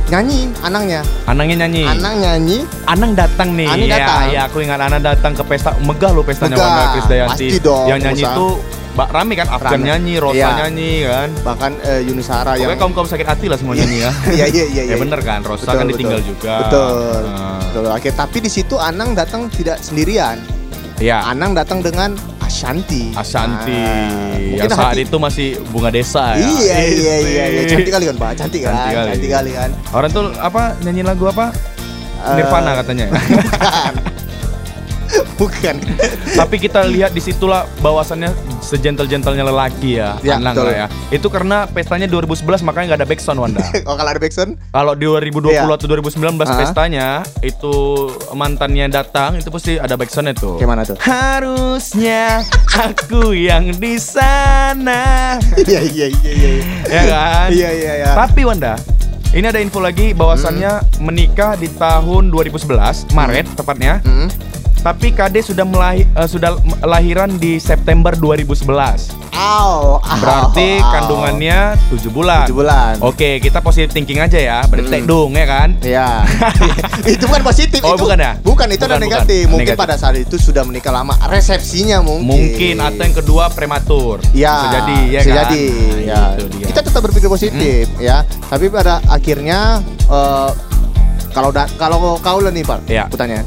Nyanyi 0.07 0.49
anangnya 0.59 1.01
Anangnya 1.23 1.55
nyanyi. 1.61 1.83
anang 1.85 2.15
nyanyi 2.17 2.57
Anang 2.83 3.11
datang 3.13 3.49
nih. 3.53 3.67
Ani 3.67 3.85
Ya, 3.85 3.95
datang. 3.97 4.21
Ya, 4.27 4.41
aku 4.45 4.57
ingat 4.59 4.79
Anang 4.79 5.01
datang 5.01 5.31
ke 5.31 5.43
pesta 5.43 5.71
megah 5.77 6.11
loh 6.11 6.23
pestanya 6.23 6.55
Megah. 6.55 6.65
Wanda 6.65 6.83
Krisdayanti. 6.93 7.31
Pasti 7.47 7.57
dong, 7.59 7.85
Yang 7.85 7.99
nyanyi 8.01 8.23
itu 8.25 8.47
Mbak 8.91 9.07
Rami 9.09 9.33
kan 9.33 9.47
Afgan 9.49 9.79
nyanyi, 9.81 10.13
Rosa 10.17 10.35
Iya. 10.35 10.47
nyanyi 10.59 10.91
kan. 11.05 11.29
bahkan 11.41 11.71
eh, 11.79 12.01
Yunisara 12.03 12.51
Pokoknya 12.51 12.67
yang 12.67 12.75
kaum 12.77 12.91
kaum 12.91 13.07
sakit 13.07 13.23
hati 13.25 13.45
lah 13.47 13.55
semua 13.55 13.71
nyanyi 13.73 13.97
ya. 13.97 14.11
iya 14.35 14.45
iya 14.47 14.65
iya 14.67 14.83
ya 14.85 14.95
bener 14.99 15.19
kan, 15.21 15.39
Rosa 15.41 15.63
Betul, 15.63 15.71
kan 15.71 15.79
betul. 15.79 15.91
ditinggal 15.93 16.21
juga. 16.21 16.53
betul 16.59 17.21
Nah, 17.23 17.59
betul 17.61 17.85
akhir 17.89 18.13
tapi 18.17 18.37
di 18.39 18.49
situ 18.49 18.75
Anang 18.75 19.09
datang 19.13 19.47
tidak 19.47 19.79
sendirian 19.79 20.43
ya, 20.97 21.23
Anang 21.23 21.55
datang 21.55 21.79
dengan 21.79 22.19
Ashanti 22.51 23.15
Ashanti 23.15 23.79
Nah, 23.79 24.35
yang 24.59 24.67
saat 24.69 24.91
hati- 24.91 25.07
itu 25.07 25.15
masih 25.15 25.47
bunga 25.71 25.87
desa 25.87 26.35
ya. 26.35 26.43
Iya 26.43 26.79
iya 26.83 27.15
iya 27.23 27.43
iya 27.47 27.63
Isi. 27.63 27.71
cantik 27.71 27.91
kali 27.91 28.05
kan 28.05 28.15
Pak 28.17 28.31
cantik 28.35 28.61
kan 28.61 28.73
Cantik 28.75 28.91
kali. 28.93 29.09
cantik 29.09 29.31
kali 29.31 29.51
kan 29.55 29.69
Orang 29.89 30.09
tuh 30.11 30.25
apa 30.35 30.61
nyanyi 30.81 31.01
lagu 31.01 31.23
apa? 31.25 31.55
Eh, 32.21 32.35
Nirvana 32.35 32.71
katanya. 32.75 33.05
ya. 33.07 33.15
Bukan 35.41 35.75
Tapi 36.39 36.55
kita 36.57 36.85
lihat 36.85 37.11
di 37.11 37.19
situlah 37.19 37.65
bahwasannya 37.79 38.29
sejentel-jentelnya 38.61 39.43
lelaki 39.43 39.97
ya, 39.97 40.15
Ya, 40.21 40.37
Anang 40.37 40.53
betul. 40.53 40.65
lah 40.65 40.75
ya. 40.77 40.87
Itu 41.09 41.27
karena 41.27 41.65
pestanya 41.65 42.05
2011 42.05 42.39
makanya 42.61 42.85
nggak 42.87 42.99
ada 42.99 43.09
backsound 43.09 43.37
Wanda. 43.37 43.61
oh 43.89 43.95
kalau 43.95 44.09
ada 44.09 44.17
backsound 44.17 44.55
Kalau 44.67 44.93
di 44.93 45.03
2020 45.03 45.51
Iya. 45.51 45.65
atau 45.67 45.87
2019 45.87 46.21
Ah. 46.43 46.55
pestanya 46.55 47.07
itu 47.41 47.73
mantannya 48.31 48.87
datang 48.87 49.35
itu 49.35 49.49
pasti 49.49 49.75
ada 49.75 49.93
backsound 49.93 50.29
itu. 50.29 50.55
gimana 50.55 50.81
tuh 50.83 50.95
Harusnya 51.01 52.45
aku 52.69 53.33
yang 53.33 53.73
di 53.73 53.97
sana. 53.97 55.35
iya 55.61 55.81
iya 55.81 56.07
iya 56.07 56.31
iya 56.31 56.51
ya 56.85 57.01
kan? 57.03 57.47
iya 57.49 57.69
iya 57.71 57.91
iya 57.99 58.11
Tapi 58.13 58.41
Wanda, 58.41 58.77
ini 59.31 59.43
ada 59.43 59.57
info 59.57 59.77
lagi 59.77 60.11
bahwasannya 60.11 60.71
Hmm. 60.95 61.03
menikah 61.03 61.53
di 61.53 61.67
tahun 61.67 62.29
2011 62.29 63.09
Maret 63.09 63.45
tepatnya 63.51 63.99
Hmm. 64.01 64.29
Tapi 64.81 65.07
KD 65.09 65.35
sudah 65.43 65.61
melahi- 65.61 66.09
eh, 66.09 66.25
sudah 66.25 66.57
lahiran 66.81 67.37
di 67.37 67.57
September 67.57 68.13
2011. 68.13 69.13
Aw, 69.31 69.97
aw, 69.97 70.17
Berarti 70.17 70.77
aw. 70.77 70.89
kandungannya 70.91 71.59
7 71.87 72.09
bulan. 72.09 72.45
7 72.45 72.53
bulan. 72.55 72.93
Oke, 72.99 73.37
kita 73.37 73.57
positive 73.59 73.89
thinking 73.89 74.17
aja 74.17 74.37
ya. 74.37 74.59
Berarti 74.63 74.85
Hmm. 74.87 74.95
tekdung 74.99 75.31
ya 75.31 75.45
kan? 75.45 75.69
Iya. 75.79 76.09
itu 77.13 77.23
bukan 77.23 77.41
positif 77.41 77.79
Oh, 77.79 77.93
itu. 77.93 78.03
bukan 78.03 78.17
ya? 78.17 78.31
Bukan, 78.39 78.67
itu 78.67 78.77
Bukan, 78.79 78.85
ada 78.87 78.95
bukan. 78.95 79.05
negatif. 79.07 79.43
Mungkin 79.47 79.65
Negatif. 79.67 79.81
pada 79.81 79.95
saat 79.95 80.15
itu 80.15 80.35
sudah 80.35 80.61
menikah 80.61 80.91
lama, 80.91 81.13
resepsinya 81.23 82.01
mungkin. 82.01 82.25
Mungkin 82.27 82.75
atau 82.77 83.01
yang 83.01 83.15
kedua 83.15 83.43
prematur. 83.49 84.17
Ya, 84.31 84.53
Bisa 84.55 84.67
jadi 84.75 84.97
ya 85.07 85.19
bisa 85.19 85.31
kan? 85.31 85.37
jadi. 85.47 85.65
Nah, 85.69 85.97
ya. 86.01 86.21
dia. 86.51 86.65
Kita 86.67 86.79
tetap 86.83 87.01
berpikir 87.01 87.27
positif 87.27 87.85
ya. 87.97 88.17
Tapi 88.43 88.65
pada 88.67 89.01
akhirnya 89.05 89.81
eh, 90.03 90.49
kalau 91.31 91.49
da- 91.49 91.71
kalau 91.75 91.97
kau 92.19 92.37
lah 92.37 92.49
nih 92.49 92.61
Pak, 92.61 92.79
Ya. 92.85 93.05
aku 93.05 93.15
tanya. 93.15 93.41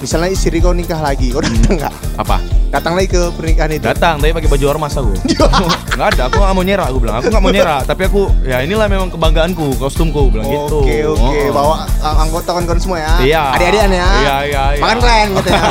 Misalnya 0.00 0.28
istri 0.28 0.58
kau 0.58 0.72
nikah 0.72 0.96
lagi, 0.98 1.28
kau 1.28 1.38
datang 1.38 1.76
nggak? 1.76 1.94
apa? 2.16 2.36
Datang 2.70 2.94
lagi 2.94 3.10
ke 3.10 3.20
pernikahan 3.34 3.70
itu. 3.70 3.82
Datang 3.82 4.16
tapi 4.16 4.30
pakai 4.30 4.48
baju 4.48 4.64
ormas 4.70 4.94
aku. 4.94 5.10
Nggak 5.98 6.08
ada, 6.14 6.22
aku 6.30 6.38
nggak 6.38 6.54
mau 6.54 6.62
nyerah. 6.62 6.86
Aku 6.86 6.98
bilang, 6.98 7.16
aku 7.18 7.26
nggak 7.28 7.42
mau 7.42 7.50
nyerah. 7.50 7.80
Tapi 7.82 8.02
aku, 8.06 8.20
ya 8.40 8.62
inilah 8.62 8.86
memang 8.86 9.10
kebanggaanku, 9.10 9.74
kostumku, 9.76 10.30
bilang 10.30 10.46
gitu. 10.46 10.80
Oke 10.80 10.96
oke, 11.04 11.20
Oh. 11.20 11.52
bawa 11.52 11.74
uh, 11.98 12.16
anggota 12.20 12.54
kawan-kawan 12.54 12.78
semua 12.78 12.98
ya. 12.98 13.12
Iya. 13.20 13.42
Adik-adikan 13.52 13.90
ya. 13.90 14.06
Iya 14.16 14.36
iya 14.46 14.62
iya. 14.72 14.80
Makan 14.80 14.98
kalian 14.98 15.28
katanya. 15.36 15.62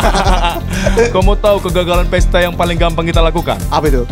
Kau 1.16 1.24
mau 1.24 1.34
tahu 1.34 1.58
kegagalan 1.64 2.06
pesta 2.06 2.38
yang 2.38 2.54
paling 2.54 2.76
gampang 2.76 3.08
kita 3.08 3.24
lakukan? 3.24 3.58
Apa 3.72 3.88
itu? 3.88 4.04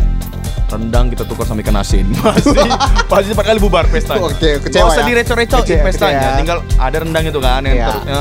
Rendang 0.67 1.07
kita 1.07 1.23
tukar 1.23 1.43
sama 1.43 1.59
ikan 1.61 1.75
asin. 1.75 2.07
Pasti 2.13 2.59
pasti 3.05 3.27
cepat 3.31 3.45
kali 3.45 3.59
bubar 3.59 3.83
pestanya. 3.85 4.23
Oke, 4.25 4.59
kecewa 4.59 4.71
Nggak 4.81 4.87
usah 4.89 5.03
ya. 5.03 5.07
direco-reco 5.07 5.57
pestanya. 5.61 6.19
kecewa. 6.23 6.37
Tinggal 6.39 6.57
ada 6.77 6.97
rendang 6.97 7.23
itu 7.25 7.39
kan 7.39 7.61
yang 7.61 7.75
Iya. 7.75 7.87
terusnya 7.89 8.19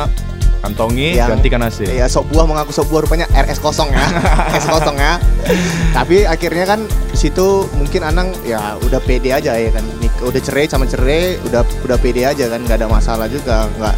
kantongi 0.59 1.15
Yang- 1.15 1.31
ganti 1.33 1.47
ikan 1.49 1.63
asin. 1.63 1.87
Iya, 1.89 2.07
sop 2.07 2.27
buah 2.29 2.45
mengaku 2.45 2.71
sop 2.71 2.87
buah 2.87 3.03
rupanya 3.03 3.27
RS 3.31 3.59
kosong 3.59 3.89
ya. 3.89 4.05
RS 4.53 4.67
kosong 4.67 4.97
ya. 4.97 5.21
Tapi 5.93 6.25
akhirnya 6.25 6.65
kan 6.67 6.81
di 6.85 7.19
situ 7.19 7.47
mungkin 7.75 8.03
Anang 8.03 8.35
ya 8.43 8.77
udah 8.79 9.01
pede 9.01 9.31
aja 9.31 9.53
ya 9.53 9.71
kan. 9.71 9.85
Nik- 9.99 10.21
udah 10.21 10.39
cerai 10.39 10.67
sama 10.67 10.85
cerai, 10.85 11.37
udah 11.43 11.63
udah 11.83 11.97
pede 11.97 12.23
aja 12.23 12.47
kan, 12.47 12.61
nggak 12.61 12.79
ada 12.79 12.89
masalah 12.89 13.27
juga, 13.27 13.69
nggak 13.75 13.95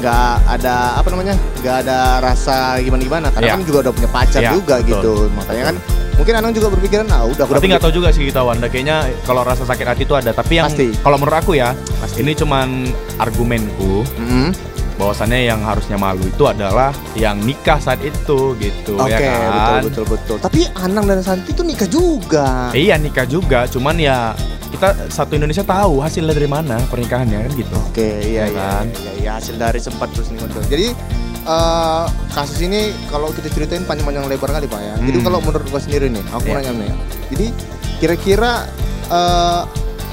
nggak 0.00 0.28
ada 0.48 0.96
apa 0.96 1.12
namanya 1.12 1.36
nggak 1.60 1.76
ada 1.84 1.98
rasa 2.24 2.80
gimana 2.80 3.04
gimana 3.04 3.26
karena 3.28 3.46
Iya. 3.46 3.54
kan 3.54 3.62
juga 3.62 3.78
udah 3.84 3.92
punya 3.92 4.08
pacar 4.08 4.40
Iya, 4.40 4.50
juga 4.50 4.74
betul. 4.80 4.88
gitu 4.96 5.12
makanya 5.36 5.62
kan 5.68 5.76
mungkin 6.16 6.34
Anang 6.36 6.52
juga 6.52 6.66
berpikiran 6.68 7.06
ah 7.12 7.28
udah 7.28 7.44
Tapi 7.44 7.66
nggak 7.68 7.84
tahu 7.84 7.92
juga 7.92 8.08
sih 8.08 8.24
kita 8.24 8.40
Wanda 8.40 8.64
kayaknya 8.66 8.96
kalau 9.24 9.44
rasa 9.44 9.68
sakit 9.68 9.84
hati 9.84 10.08
itu 10.08 10.16
ada. 10.16 10.32
Tapi 10.32 10.56
yang 10.56 10.72
kalau 11.04 11.20
menurut 11.20 11.36
aku 11.36 11.52
ya, 11.52 11.76
Pasti. 12.00 12.24
ini 12.24 12.32
cuman 12.32 12.88
argumenku 13.20 14.00
Mm-mm. 14.16 14.56
Bahwasannya 15.00 15.48
yang 15.48 15.64
harusnya 15.64 15.96
malu 15.96 16.20
itu 16.22 16.44
adalah 16.44 16.92
yang 17.16 17.40
nikah 17.40 17.80
saat 17.80 17.98
itu 18.00 18.52
gitu 18.54 18.94
Oke, 18.94 19.08
ya 19.10 19.18
kan. 19.18 19.80
betul 19.80 19.80
betul 19.88 20.04
betul. 20.12 20.36
Tapi 20.38 20.60
Anang 20.76 21.08
dan 21.08 21.24
Santi 21.24 21.50
itu 21.50 21.64
nikah 21.64 21.88
juga. 21.88 22.68
Iya 22.70 23.00
nikah 23.00 23.24
juga, 23.24 23.64
cuman 23.64 23.96
ya 23.96 24.36
kita 24.70 25.08
satu 25.08 25.34
Indonesia 25.34 25.64
tahu 25.64 25.98
hasilnya 25.98 26.30
dari 26.30 26.46
mana 26.46 26.76
pernikahannya 26.86 27.42
kan 27.42 27.52
gitu. 27.56 27.76
Oke, 27.82 28.08
iya 28.22 28.44
Ya 28.44 28.44
iya, 28.46 28.60
kan? 28.76 28.84
iya, 28.92 29.12
iya, 29.16 29.30
hasil 29.34 29.56
dari 29.56 29.80
sempat 29.80 30.12
terus 30.12 30.28
nih 30.28 30.38
betul. 30.38 30.62
Jadi 30.68 30.86
eh, 31.40 32.04
kasus 32.30 32.60
ini 32.60 32.80
kalau 33.08 33.32
kita 33.32 33.48
ceritain 33.48 33.82
panjang-panjang 33.82 34.28
lebar 34.28 34.52
kali 34.52 34.68
pak 34.68 34.78
ya. 34.78 34.94
Jadi 35.00 35.18
Hmm. 35.18 35.24
kalau 35.24 35.38
menurut 35.40 35.66
gua 35.66 35.80
sendiri 35.80 36.06
nih, 36.06 36.20
aku 36.28 36.44
Iya. 36.46 36.54
nanya 36.60 36.72
nih. 36.76 36.92
Jadi 37.32 37.46
kira-kira 37.98 38.68
eh, 39.08 39.62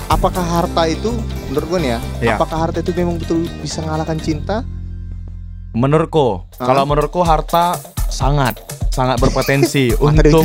apakah 0.08 0.42
harta 0.42 0.88
itu 0.88 1.12
menurut 1.46 1.68
gua 1.68 1.78
nih 1.78 1.92
ya? 1.92 2.00
Iya. 2.18 2.36
Apakah 2.36 2.58
harta 2.64 2.80
itu 2.80 2.96
memang 2.96 3.20
betul 3.20 3.44
bisa 3.60 3.84
mengalahkan 3.84 4.18
cinta? 4.18 4.64
Menurutku, 5.72 6.48
Ah. 6.58 6.66
kalau 6.66 6.84
menurutku 6.84 7.22
harta 7.22 7.76
sangat 8.08 8.58
sangat 8.90 9.20
berpotensi 9.20 9.94
untuk 10.00 10.42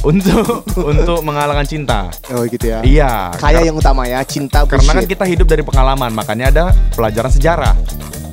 untuk 0.00 0.64
untuk 0.92 1.18
mengalahkan 1.20 1.64
cinta. 1.64 2.08
Oh 2.30 2.44
gitu 2.44 2.64
ya. 2.64 2.80
Iya. 2.80 3.34
Kaya 3.34 3.60
yang 3.62 3.74
utama 3.74 4.04
ya, 4.04 4.22
cinta 4.22 4.64
karena 4.64 4.84
kan 4.84 4.96
bullshit. 4.98 5.10
kita 5.10 5.24
hidup 5.26 5.46
dari 5.46 5.60
pengalaman, 5.60 6.10
makanya 6.10 6.46
ada 6.48 6.64
pelajaran 6.92 7.30
sejarah. 7.30 7.74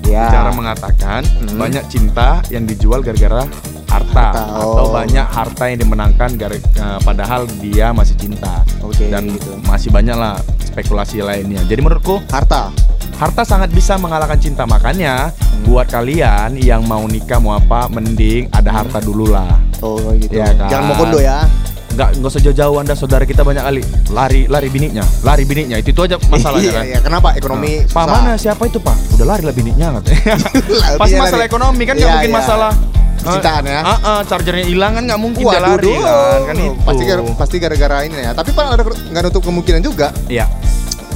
ya. 0.04 0.28
Sejarah 0.28 0.54
mengatakan 0.54 1.22
Hmm. 1.24 1.56
banyak 1.58 1.84
cinta 1.88 2.44
yang 2.48 2.63
dijual 2.63 3.00
gara-gara 3.00 3.48
harta, 3.88 4.28
Harta, 4.32 4.44
atau 4.56 4.88
oh. 4.88 4.92
banyak 4.94 5.24
harta 5.25 5.63
yang 5.68 5.80
dimenangkan 5.80 6.30
gara 6.36 6.56
eh, 6.56 7.00
padahal 7.01 7.44
dia 7.60 7.92
masih 7.92 8.16
cinta. 8.16 8.63
Oke, 8.80 9.08
Dan 9.08 9.28
gitu. 9.30 9.56
masih 9.62 9.92
banyak 9.92 10.16
lah 10.16 10.40
spekulasi 10.63 11.20
lainnya. 11.20 11.60
Jadi 11.66 11.80
menurutku 11.80 12.24
Harta. 12.28 12.72
Harta 13.22 13.46
sangat 13.46 13.70
bisa 13.70 13.94
mengalahkan 13.96 14.36
cinta. 14.36 14.66
Makanya 14.66 15.30
Hmm. 15.30 15.70
buat 15.70 15.86
kalian 15.86 16.58
yang 16.58 16.82
mau 16.84 17.06
nikah 17.06 17.38
mau 17.38 17.54
apa, 17.54 17.86
mending 17.86 18.50
ada 18.50 18.74
harta 18.74 18.98
dulu 18.98 19.30
lah. 19.30 19.62
Oh 19.80 20.10
gitu. 20.18 20.34
Iya 20.34 20.58
kan? 20.58 20.70
Jangan 20.74 20.86
mau 20.90 20.96
kondo 20.98 21.22
ya. 21.22 21.46
Nggak 21.92 22.10
nggak 22.18 22.32
usah 22.32 22.42
jauh-jauh 22.42 22.78
anda 22.80 22.96
saudara 22.96 23.28
kita 23.28 23.44
banyak 23.44 23.62
kali 23.62 23.82
lari 24.10 24.42
lari 24.48 24.68
biniknya, 24.68 25.04
lari 25.22 25.44
biniknya 25.44 25.75
itu 25.75 25.92
itu 25.92 26.01
aja 26.01 26.16
masalahnya 26.25 26.63
iya, 26.63 26.74
kan. 26.74 26.86
iya. 26.88 27.00
Kenapa 27.04 27.36
ekonomi? 27.36 27.84
Pak 27.84 27.92
susah? 27.92 28.06
mana 28.08 28.32
siapa 28.40 28.63
itu 28.63 28.80
pak? 28.80 28.96
Udah 29.13 29.28
lari 29.28 29.44
lah 29.44 29.51
biniknya 29.51 29.88
katanya. 30.00 30.34
Pas 31.04 31.10
masalah 31.12 31.44
lari. 31.44 31.51
ekonomi 31.51 31.84
kan 31.84 31.94
nggak 31.94 32.08
Iya, 32.08 32.16
mungkin 32.18 32.32
iya. 32.32 32.40
masalah 32.40 32.72
Percintaan 33.22 33.63
ya. 33.70 33.80
Ah, 33.86 34.00
ah, 34.01 34.20
chargernya 34.25 34.66
hilang 34.66 34.98
kan 34.98 35.04
nggak 35.06 35.22
mungkin 35.22 35.44
dia 35.46 35.60
Waduh, 35.62 35.68
lari 35.78 35.94
kan, 35.94 36.40
kan 36.42 36.56
itu. 36.58 36.74
Pasti 36.82 37.04
gara, 37.06 37.22
pasti 37.38 37.56
gara-gara 37.60 37.98
ini 38.01 38.18
ya. 38.18 38.32
Tapi 38.34 38.50
pak 38.50 38.66
ada 38.66 38.82
nggak 38.82 39.22
nutup 39.30 39.44
kemungkinan 39.46 39.82
juga. 39.86 40.10
Iya, 40.25 40.50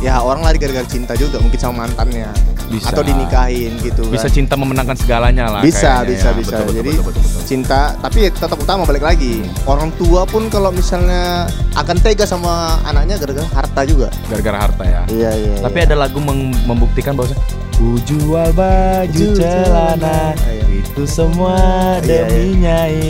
Ya 0.06 0.22
orang 0.22 0.46
lari 0.46 0.62
gara-gara 0.62 0.86
cinta 0.86 1.18
juga, 1.18 1.42
mungkin 1.42 1.58
sama 1.58 1.90
mantannya. 1.90 2.30
Bisa. 2.70 2.94
Atau 2.94 3.02
dinikahin 3.02 3.74
gitu. 3.82 4.06
bisa 4.10 4.26
kan. 4.30 4.34
cinta 4.38 4.54
memenangkan 4.54 4.98
segalanya 4.98 5.50
lah. 5.50 5.62
Bisa, 5.66 6.02
kayaknya 6.02 6.10
bisa, 6.14 6.30
ya. 6.30 6.34
bisa. 6.38 6.56
Betul, 6.56 6.66
betul, 6.66 6.78
Jadi 6.78 6.92
betul, 6.94 7.06
betul, 7.10 7.22
betul. 7.26 7.42
cinta, 7.46 7.82
tapi 8.02 8.20
tetap 8.30 8.58
utama 8.58 8.82
balik 8.86 9.02
lagi. 9.06 9.42
Orang 9.66 9.90
tua 9.98 10.26
pun 10.30 10.46
kalau 10.50 10.70
misalnya 10.70 11.50
akan 11.74 11.98
tega 12.02 12.26
sama 12.26 12.78
anaknya 12.86 13.18
gara-gara 13.18 13.50
harta 13.50 13.82
juga. 13.86 14.10
gara-gara 14.30 14.58
harta 14.70 14.84
ya. 14.86 15.02
Iya, 15.10 15.32
iya. 15.34 15.56
Tapi 15.62 15.78
ada 15.90 15.96
lagu 15.98 16.22
membuktikan 16.66 17.14
bahwa 17.18 17.34
ku 17.78 17.98
jual 18.06 18.50
baju 18.54 19.26
celana 19.38 19.58
celana. 19.66 20.18
Iya. 20.46 20.66
itu 20.86 21.04
semua 21.06 21.58
Iya, 22.02 22.26
demi 22.30 22.62
nyai. 22.62 23.06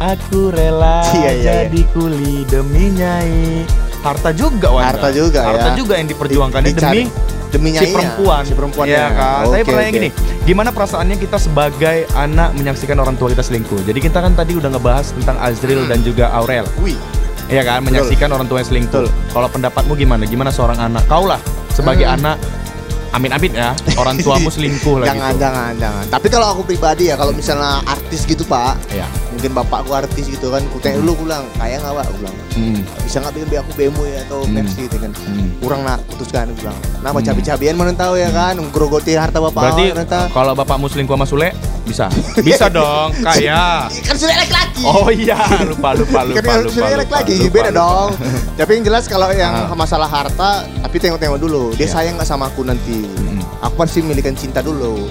Aku 0.00 0.48
rela 0.48 1.04
Iya, 1.12 1.20
iya, 1.20 1.30
iya. 1.36 1.52
jadi 1.68 1.80
kuli 1.92 2.48
demi 2.48 2.88
nyai. 2.96 3.64
Harta 4.00 4.30
juga 4.32 4.68
Wanda. 4.70 4.86
Harta 4.90 5.08
juga 5.10 5.40
Harta 5.44 5.68
ya. 5.68 5.76
juga 5.76 5.94
yang 5.94 6.08
diperjuangkan 6.08 6.60
Di- 6.62 6.72
demi 6.72 7.02
demi 7.50 7.68
si 7.74 7.90
perempuan. 7.90 8.42
Si 8.42 8.54
perempuan 8.54 8.86
Iya 8.86 9.06
kan. 9.10 9.42
Saya 9.44 9.60
Oke, 9.60 9.66
pertanyaan 9.66 9.90
oke. 9.90 9.98
gini, 9.98 10.08
gimana 10.44 10.70
perasaannya 10.70 11.16
kita 11.18 11.36
sebagai 11.36 11.96
anak 12.14 12.54
menyaksikan 12.54 12.96
orang 12.96 13.18
tua 13.18 13.28
kita 13.28 13.42
selingkuh? 13.42 13.82
Jadi 13.82 13.98
kita 13.98 14.18
kan 14.18 14.32
tadi 14.32 14.54
udah 14.54 14.70
ngebahas 14.70 15.10
tentang 15.12 15.36
Azril 15.36 15.82
Hmm. 15.82 15.90
dan 15.90 15.98
juga 16.00 16.30
Aurel. 16.30 16.64
Wih, 16.78 16.94
Iya 17.46 17.66
kan, 17.66 17.82
menyaksikan 17.82 18.30
orang 18.30 18.46
tua 18.46 18.62
yang 18.62 18.68
selingkuh. 18.68 19.02
Betul. 19.02 19.10
Kalau 19.28 19.48
pendapatmu 19.48 19.92
gimana? 19.94 20.22
Gimana 20.22 20.48
seorang 20.48 20.78
anak? 20.78 21.02
Kau 21.04 21.26
lah 21.26 21.42
sebagai 21.68 22.06
Hmm. 22.06 22.16
anak 22.16 22.38
Amin-amin 23.10 23.50
ya, 23.50 23.74
orang 23.98 24.14
tuamu 24.16 24.46
selingkuh 24.54 25.02
lah 25.02 25.10
jangan, 25.10 25.34
gitu. 25.34 25.42
jangan, 25.42 25.72
jangan. 25.74 26.04
Tapi 26.06 26.26
kalau 26.30 26.46
aku 26.48 26.62
pribadi 26.62 27.10
ya, 27.10 27.18
kalau 27.18 27.34
misalnya 27.34 27.82
artis 27.82 28.22
gitu 28.22 28.46
pak, 28.46 28.78
Iya. 28.86 29.02
Mungkin 29.40 29.56
bapakku 29.56 29.88
artis 29.90 30.28
gitu 30.28 30.52
kan, 30.52 30.60
aku 30.62 30.76
tanya 30.78 31.00
dulu, 31.00 31.16
aku 31.16 31.24
bilang, 31.24 31.44
kaya 31.56 31.80
nggak 31.80 31.94
pak? 31.94 32.04
Aku 32.04 32.16
bilang, 32.20 32.36
Hmm. 32.50 32.80
bisa 33.00 33.16
nggak 33.18 33.32
bikin 33.32 33.48
aku 33.56 33.72
BMW 33.72 34.00
atau 34.20 34.38
Hmm. 34.44 34.52
Mercy 34.52 34.80
gitu 34.84 34.96
kan? 34.98 35.12
Hmm. 35.16 35.48
kurang 35.60 35.80
nak 35.82 36.00
putuskan 36.06 36.44
aku 36.46 36.60
bilang 36.60 36.76
kenapa 36.94 37.18
Hmm. 37.18 37.26
cabi-cabian 37.26 37.74
mana 37.74 37.92
tahu 37.92 38.14
ya 38.16 38.28
kan 38.28 38.52
ngerogoti 38.58 39.12
harta 39.12 39.38
bapak 39.38 39.60
Berarti 39.62 39.84
kalau 40.28 40.52
bapakmu 40.54 40.86
selingkuh 40.86 41.14
sama 41.14 41.24
Sule 41.24 41.48
bisa? 41.82 42.08
Bisa 42.46 42.68
dong, 42.68 43.12
kaya. 43.18 43.88
kan 44.06 44.14
sudah 44.14 44.36
laki-laki 44.36 44.82
Oh 44.82 45.08
iya, 45.08 45.36
lupa 45.62 45.92
lupa 45.92 46.20
lupa 46.22 46.40
kan 46.46 46.60
lupa. 46.60 46.68
sudah 46.70 46.84
lupa, 46.86 47.00
laki-laki 47.00 47.34
lupa, 47.38 47.48
beda 47.50 47.70
lupa. 47.70 47.78
dong 47.78 48.08
tapi 48.56 48.70
yang 48.74 48.84
jelas 48.84 49.04
kalau 49.04 49.26
yang 49.30 49.52
Ah. 49.54 49.72
masalah 49.74 50.06
harta 50.06 50.50
tapi 50.80 50.96
tengok-tengok 50.98 51.38
dulu 51.38 51.62
dia 51.72 51.84
Iya. 51.84 51.92
sayang 51.94 52.14
nggak 52.16 52.26
sama 52.26 52.44
aku 52.46 52.60
nanti 52.62 53.04
Hmm. 53.06 53.40
aku 53.58 53.74
pasti 53.78 54.00
milikan 54.00 54.32
cinta 54.32 54.60
dulu 54.60 55.08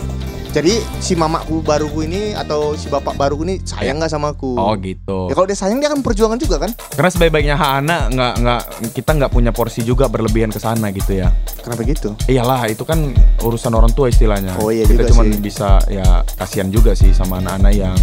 jadi 0.50 0.82
si 0.98 1.13
mamaku 1.13 1.62
baruku 1.62 2.01
ini 2.03 2.34
atau 2.34 2.74
si 2.74 2.89
bapak 2.89 3.13
baruku 3.13 3.46
ini 3.46 3.62
sayang 3.62 4.01
nggak 4.01 4.10
sama 4.10 4.34
aku 4.34 4.58
Oh 4.58 4.74
gitu. 4.75 5.29
ya 5.29 5.34
kalau 5.38 5.46
dia 5.46 5.53
sayang 5.53 5.77
dia 5.77 5.94
akan 5.94 6.01
perjuangan 6.01 6.41
juga 6.41 6.58
kan 6.58 6.74
Karena 6.74 7.10
sebaik-baiknya 7.13 7.56
hak 7.56 7.72
anak 7.86 8.01
nggak 8.10 8.34
nggak 8.41 8.62
kita 8.98 9.12
nggak 9.13 9.32
punya 9.32 9.51
porsi 9.53 9.86
juga 9.86 10.10
berlebihan 10.10 10.50
ke 10.50 10.58
sana 10.58 10.89
gitu 10.89 11.22
ya. 11.22 11.29
kenapa 11.62 11.86
gitu 11.86 12.18
Iyalah 12.25 12.65
itu 12.65 12.82
kan 12.82 13.13
urusan 13.39 13.72
orang 13.72 13.94
tua 13.94 14.10
istilahnya. 14.10 14.58
Oh, 14.58 14.74
iya 14.74 14.89
kita 14.89 15.06
cuma 15.13 15.24
bisa 15.38 15.77
ya 15.86 16.25
kasihan 16.34 16.74
juga 16.74 16.98
sih 16.98 17.13
sama 17.13 17.38
anak-anak 17.38 17.74
yang 17.75 18.00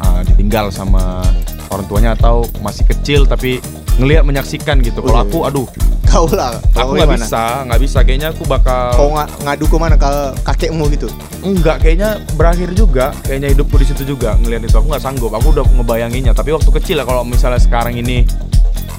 uh, 0.00 0.20
ditinggal 0.24 0.72
sama 0.72 1.20
orang 1.68 1.84
tuanya 1.84 2.10
atau 2.16 2.48
masih 2.64 2.86
kecil 2.88 3.28
tapi 3.28 3.60
ngelihat 3.98 4.22
menyaksikan 4.26 4.82
gitu. 4.82 4.98
Kalau 5.02 5.22
iya, 5.22 5.26
aku 5.28 5.38
iya. 5.42 5.48
aduh, 5.50 5.66
kau 6.04 6.26
lah 6.30 6.58
aku 6.74 6.90
nggak 6.98 7.10
bisa, 7.14 7.42
nggak 7.66 7.80
bisa. 7.80 7.98
Kayaknya 8.02 8.28
aku 8.34 8.42
bakal 8.46 8.90
kau 8.98 9.10
nga- 9.14 9.30
ngadu 9.46 9.64
ke 9.70 9.76
mana 9.78 9.94
ke 9.94 10.10
kakekmu 10.42 10.90
gitu 10.94 11.08
Enggak, 11.44 11.84
kayaknya 11.84 12.18
berakhir 12.34 12.72
juga. 12.72 13.12
Kayaknya 13.22 13.48
hidupku 13.54 13.76
di 13.78 13.86
situ 13.86 14.02
juga 14.16 14.34
ngelihat 14.40 14.64
itu. 14.66 14.74
Aku 14.74 14.88
nggak 14.88 15.04
sanggup. 15.04 15.30
Aku 15.36 15.52
udah 15.52 15.62
ngebayanginnya. 15.62 16.32
Tapi 16.32 16.56
waktu 16.56 16.70
kecil 16.72 16.96
ya 16.98 17.04
kalau 17.04 17.22
misalnya 17.22 17.60
sekarang 17.60 17.94
ini 17.94 18.24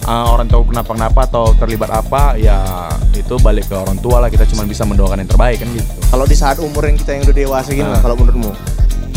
uh, 0.06 0.30
orang 0.30 0.46
tahu 0.46 0.70
kenapa-kenapa 0.70 1.26
atau 1.26 1.58
terlibat 1.58 1.90
apa, 1.90 2.38
ya 2.38 2.88
itu 3.18 3.36
balik 3.42 3.66
ke 3.68 3.76
orang 3.76 3.98
tua 3.98 4.22
lah. 4.22 4.30
Kita 4.30 4.46
cuma 4.46 4.64
bisa 4.64 4.86
mendoakan 4.86 5.26
yang 5.26 5.30
terbaik 5.30 5.58
kan 5.60 5.68
gitu. 5.74 5.90
Kalau 6.14 6.26
di 6.30 6.38
saat 6.38 6.62
umur 6.62 6.86
yang 6.86 6.96
kita 6.96 7.18
yang 7.18 7.24
udah 7.26 7.36
dewasa 7.36 7.70
gimana 7.74 7.98
Ah. 7.98 8.02
kalau 8.06 8.16
menurutmu? 8.16 8.54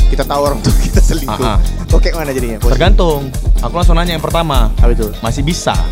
kita 0.09 0.25
tahu 0.25 0.41
orang 0.41 0.61
tua 0.65 0.73
kita 0.81 1.01
selingkuh. 1.05 1.37
Kok 1.37 1.78
kayak 1.91 2.15
mana 2.15 2.31
jadinya? 2.31 2.61
Posisi? 2.61 2.73
Tergantung. 2.75 3.21
Aku 3.59 3.73
langsung 3.73 3.97
nanya 3.97 4.13
yang 4.13 4.21
pertama, 4.21 4.69
Apa 4.77 4.93
itu? 4.93 5.09
masih 5.19 5.41
bisa? 5.41 5.73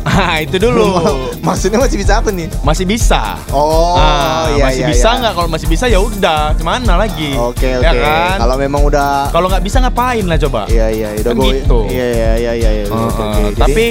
Ah, 0.00 0.40
itu 0.40 0.56
dulu. 0.64 0.96
Maksudnya 1.38 1.76
masih 1.76 2.00
bisa 2.00 2.18
apa 2.18 2.32
nih? 2.32 2.48
Masih 2.64 2.88
bisa. 2.88 3.36
Oh, 3.52 3.94
Ah, 3.94 4.48
iya 4.48 4.64
masih 4.64 4.80
iya. 4.80 4.88
bisa 4.88 5.04
iya. 5.06 5.20
nggak? 5.20 5.32
Kalau 5.36 5.48
masih 5.52 5.68
bisa 5.68 5.84
ya 5.86 6.00
udah, 6.00 6.56
gimana 6.56 6.92
lagi? 6.96 7.36
Oke 7.36 7.76
oke. 7.76 7.84
Ya 7.84 7.92
kan? 7.92 8.36
Kalau 8.40 8.56
memang 8.56 8.80
udah 8.80 9.28
Kalau 9.28 9.46
nggak 9.46 9.60
bisa 9.60 9.76
ngapain 9.78 10.24
lah 10.24 10.40
coba? 10.40 10.64
Iya 10.66 10.88
iya 10.88 11.08
udah 11.20 11.30
Kan 11.30 11.44
gitu. 11.44 11.78
Iya 11.86 12.06
iya 12.08 12.30
iya 12.34 12.52
iya. 12.56 12.70
iya, 12.72 12.84
Uh, 12.88 12.96
oke, 13.06 13.20
oke. 13.20 13.40
Jadi- 13.44 13.60
Tapi 13.60 13.84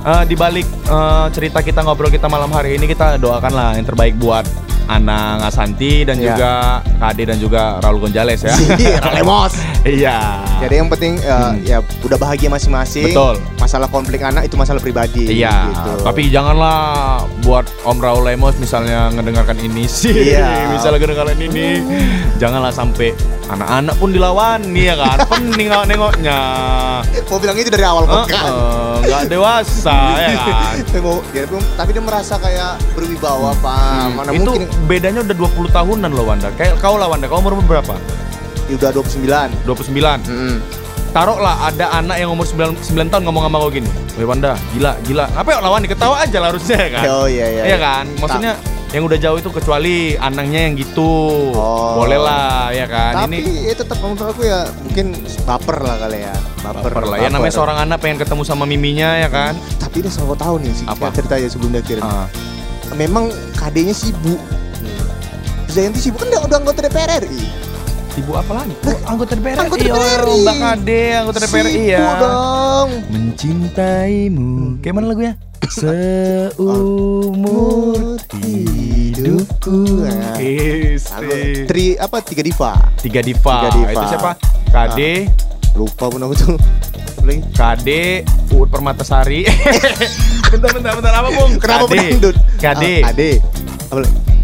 uh, 0.00 0.24
di 0.24 0.34
balik 0.34 0.64
uh, 0.88 1.28
cerita 1.28 1.60
kita 1.60 1.84
ngobrol 1.84 2.08
kita 2.08 2.24
malam 2.24 2.48
hari 2.48 2.80
ini 2.80 2.88
kita 2.88 3.20
doakan 3.20 3.52
lah 3.52 3.70
yang 3.76 3.84
terbaik 3.84 4.16
buat 4.16 4.48
Anang 4.88 5.44
Asanti 5.44 6.02
dan 6.02 6.16
Iya. 6.16 6.34
juga 6.34 6.52
Kade 6.98 7.22
dan 7.22 7.36
juga 7.36 7.62
Raul 7.78 8.00
Gonzales 8.00 8.40
ya. 8.40 8.56
Iya, 8.80 8.96
Ralemos. 8.98 9.52
Iya. 9.82 10.44
Jadi 10.58 10.74
yang 10.76 10.88
penting 10.88 11.16
uh, 11.22 11.50
Hmm. 11.50 11.62
ya 11.62 11.78
udah 12.02 12.16
bahagia 12.16 12.46
masing-masing. 12.46 13.10
Betul. 13.10 13.40
Masalah 13.56 13.86
konflik 13.86 14.20
anak 14.20 14.44
itu 14.44 14.54
masalah 14.54 14.78
pribadi. 14.78 15.24
Iya, 15.32 15.68
gitu. 15.68 15.92
tapi 16.02 16.28
janganlah 16.28 16.80
buat 17.40 17.64
Om 17.82 17.98
Raul 17.98 18.22
Lemos 18.22 18.56
misalnya 18.56 19.08
ngedengarkan 19.10 19.56
ini 19.58 19.88
sih, 19.90 20.36
Iya. 20.36 20.68
misalnya 20.70 20.98
ngedengarkan 20.98 21.38
ini, 21.38 21.80
janganlah 22.36 22.68
sampai 22.70 23.12
anak-anak 23.46 23.96
pun 23.96 24.10
dilawan 24.10 24.60
nih 24.62 24.84
ya 24.86 24.96
kan, 24.96 25.16
pening 25.30 25.66
nengok 25.66 25.84
nengoknya, 25.86 26.38
mau 27.26 27.38
bilang 27.38 27.56
itu 27.56 27.68
dari 27.68 27.82
awal 27.82 28.04
Eh, 28.04 28.10
podcast. 28.10 28.52
eh, 28.52 28.96
nggak 29.02 29.22
dewasa 29.28 29.98
ya 30.14 30.36
kan. 30.40 30.74
Tapi 30.82 31.00
mau- 31.00 31.24
dia 31.28 31.44
pun- 31.44 31.68
tapi 31.74 31.90
dia 31.90 32.02
merasa 32.02 32.34
kayak 32.36 32.72
berwibawa 32.92 33.56
pak. 33.56 33.76
Hmm, 33.76 34.10
Mana 34.14 34.28
itu 34.30 34.44
mungkin 34.46 34.68
bedanya 34.86 35.20
udah 35.22 35.36
20 35.36 35.68
tahunan 35.70 36.10
loh 36.10 36.24
Wanda. 36.26 36.48
Kayak 36.52 36.76
kau 36.78 36.94
lah 36.94 37.08
Wanda, 37.08 37.26
kau 37.26 37.40
umur 37.40 37.56
berapa? 37.60 37.96
Ya 38.70 38.78
udah 38.78 38.90
29 38.94 39.66
29. 39.66 40.30
Mm-mm. 40.30 40.54
Taruhlah 41.10 41.66
ada 41.66 41.90
anak 41.90 42.22
yang 42.22 42.30
umur 42.30 42.46
9, 42.46 42.78
9 42.78 43.10
tahun 43.10 43.22
ngomong 43.26 43.42
sama 43.42 43.56
kau 43.58 43.66
gini. 43.68 43.90
Weh 44.14 44.22
Wanda, 44.22 44.54
gila, 44.70 44.94
gila. 45.02 45.26
Apa 45.34 45.48
ya 45.50 45.58
lawan 45.58 45.82
ketawa 45.82 46.22
aja 46.22 46.38
lah 46.38 46.54
harusnya 46.54 46.78
ya 46.78 46.88
kan? 46.94 47.04
Oh 47.10 47.26
iya 47.26 47.46
iya. 47.50 47.62
Iya 47.66 47.78
kan? 47.82 48.04
Maksudnya 48.22 48.52
yang 48.90 49.06
udah 49.06 49.18
jauh 49.18 49.38
itu 49.38 49.50
kecuali 49.50 50.14
anaknya 50.14 50.70
yang 50.70 50.74
gitu. 50.78 51.10
Oh. 51.50 51.98
Boleh 51.98 52.14
lah 52.14 52.70
ya 52.70 52.86
kan. 52.86 53.26
Tapi 53.26 53.42
Ini 53.42 53.70
ya 53.70 53.74
tetap 53.74 53.98
menurut 53.98 54.22
aku 54.22 54.42
ya 54.46 54.70
mungkin 54.86 55.18
baper 55.42 55.76
lah 55.82 55.96
kali 55.98 56.18
ya. 56.22 56.34
Baper, 56.62 56.90
baper 56.94 57.02
lah. 57.10 57.16
Ya 57.18 57.28
namanya 57.28 57.54
seorang 57.54 57.78
anak 57.82 57.98
pengen 57.98 58.18
ketemu 58.22 58.42
sama 58.46 58.62
miminya 58.62 59.18
ya 59.18 59.26
kan. 59.26 59.58
Tapi 59.82 60.06
dia 60.06 60.14
selalu 60.14 60.38
tahu 60.38 60.54
nih 60.62 60.72
sih 60.74 60.86
Apa? 60.86 61.10
cerita 61.10 61.34
ya 61.34 61.50
sebelum 61.50 61.74
dia 61.74 61.82
kirim. 61.82 62.06
Ah. 62.06 62.30
Memang 62.94 63.34
kadenya 63.58 63.94
sibuk. 63.94 64.38
Zayanti 65.66 65.98
sibuk 66.02 66.22
kan 66.22 66.46
udah 66.46 66.58
anggota 66.58 66.82
DPR 66.82 67.18
RI. 67.26 67.46
Ibu 68.18 68.32
apa 68.34 68.52
lagi? 68.58 68.74
Oh, 68.90 68.98
anggota 69.06 69.38
DPR 69.38 69.58
Anggota 69.62 69.84
iya, 69.86 69.94
DPR 69.94 70.22
RI. 70.26 70.42
Mbak 70.42 70.56
Kade, 70.58 71.02
anggota 71.14 71.38
DPR 71.38 71.66
Sibuk 71.66 71.78
iya. 71.86 72.18
dong. 72.18 72.90
Mencintaimu. 73.10 74.50
Kayak 74.82 74.94
mana 74.98 75.06
lagunya? 75.06 75.34
Seumur 75.70 76.98
hidupku. 78.42 79.78
Nah. 80.02 80.34
Istri. 80.42 81.70
Tri 81.70 81.94
apa 81.94 82.18
tiga 82.26 82.42
diva. 82.42 82.74
Tiga 82.98 83.22
diva. 83.22 83.70
Tiga 83.70 83.70
diva. 83.78 83.92
Itu 83.94 84.04
siapa? 84.10 84.34
Kade, 84.70 85.30
Lupa 85.78 86.10
pun 86.10 86.20
aku 86.26 86.34
tuh. 86.34 86.58
Lagi. 87.22 87.46
Kade, 87.54 88.24
Uut 88.50 88.66
Permatasari. 88.66 89.46
bentar, 90.50 90.70
bentar, 90.74 90.92
bentar. 90.98 91.12
Apa, 91.14 91.28
Bung? 91.30 91.52
Kenapa 91.62 91.86
Kade. 91.86 91.94
pedangdut? 91.94 92.34
Kade. 92.58 92.94
Ah, 93.06 93.14
Ade. 93.14 93.38
Apa 93.86 94.00
lagi? 94.02 94.39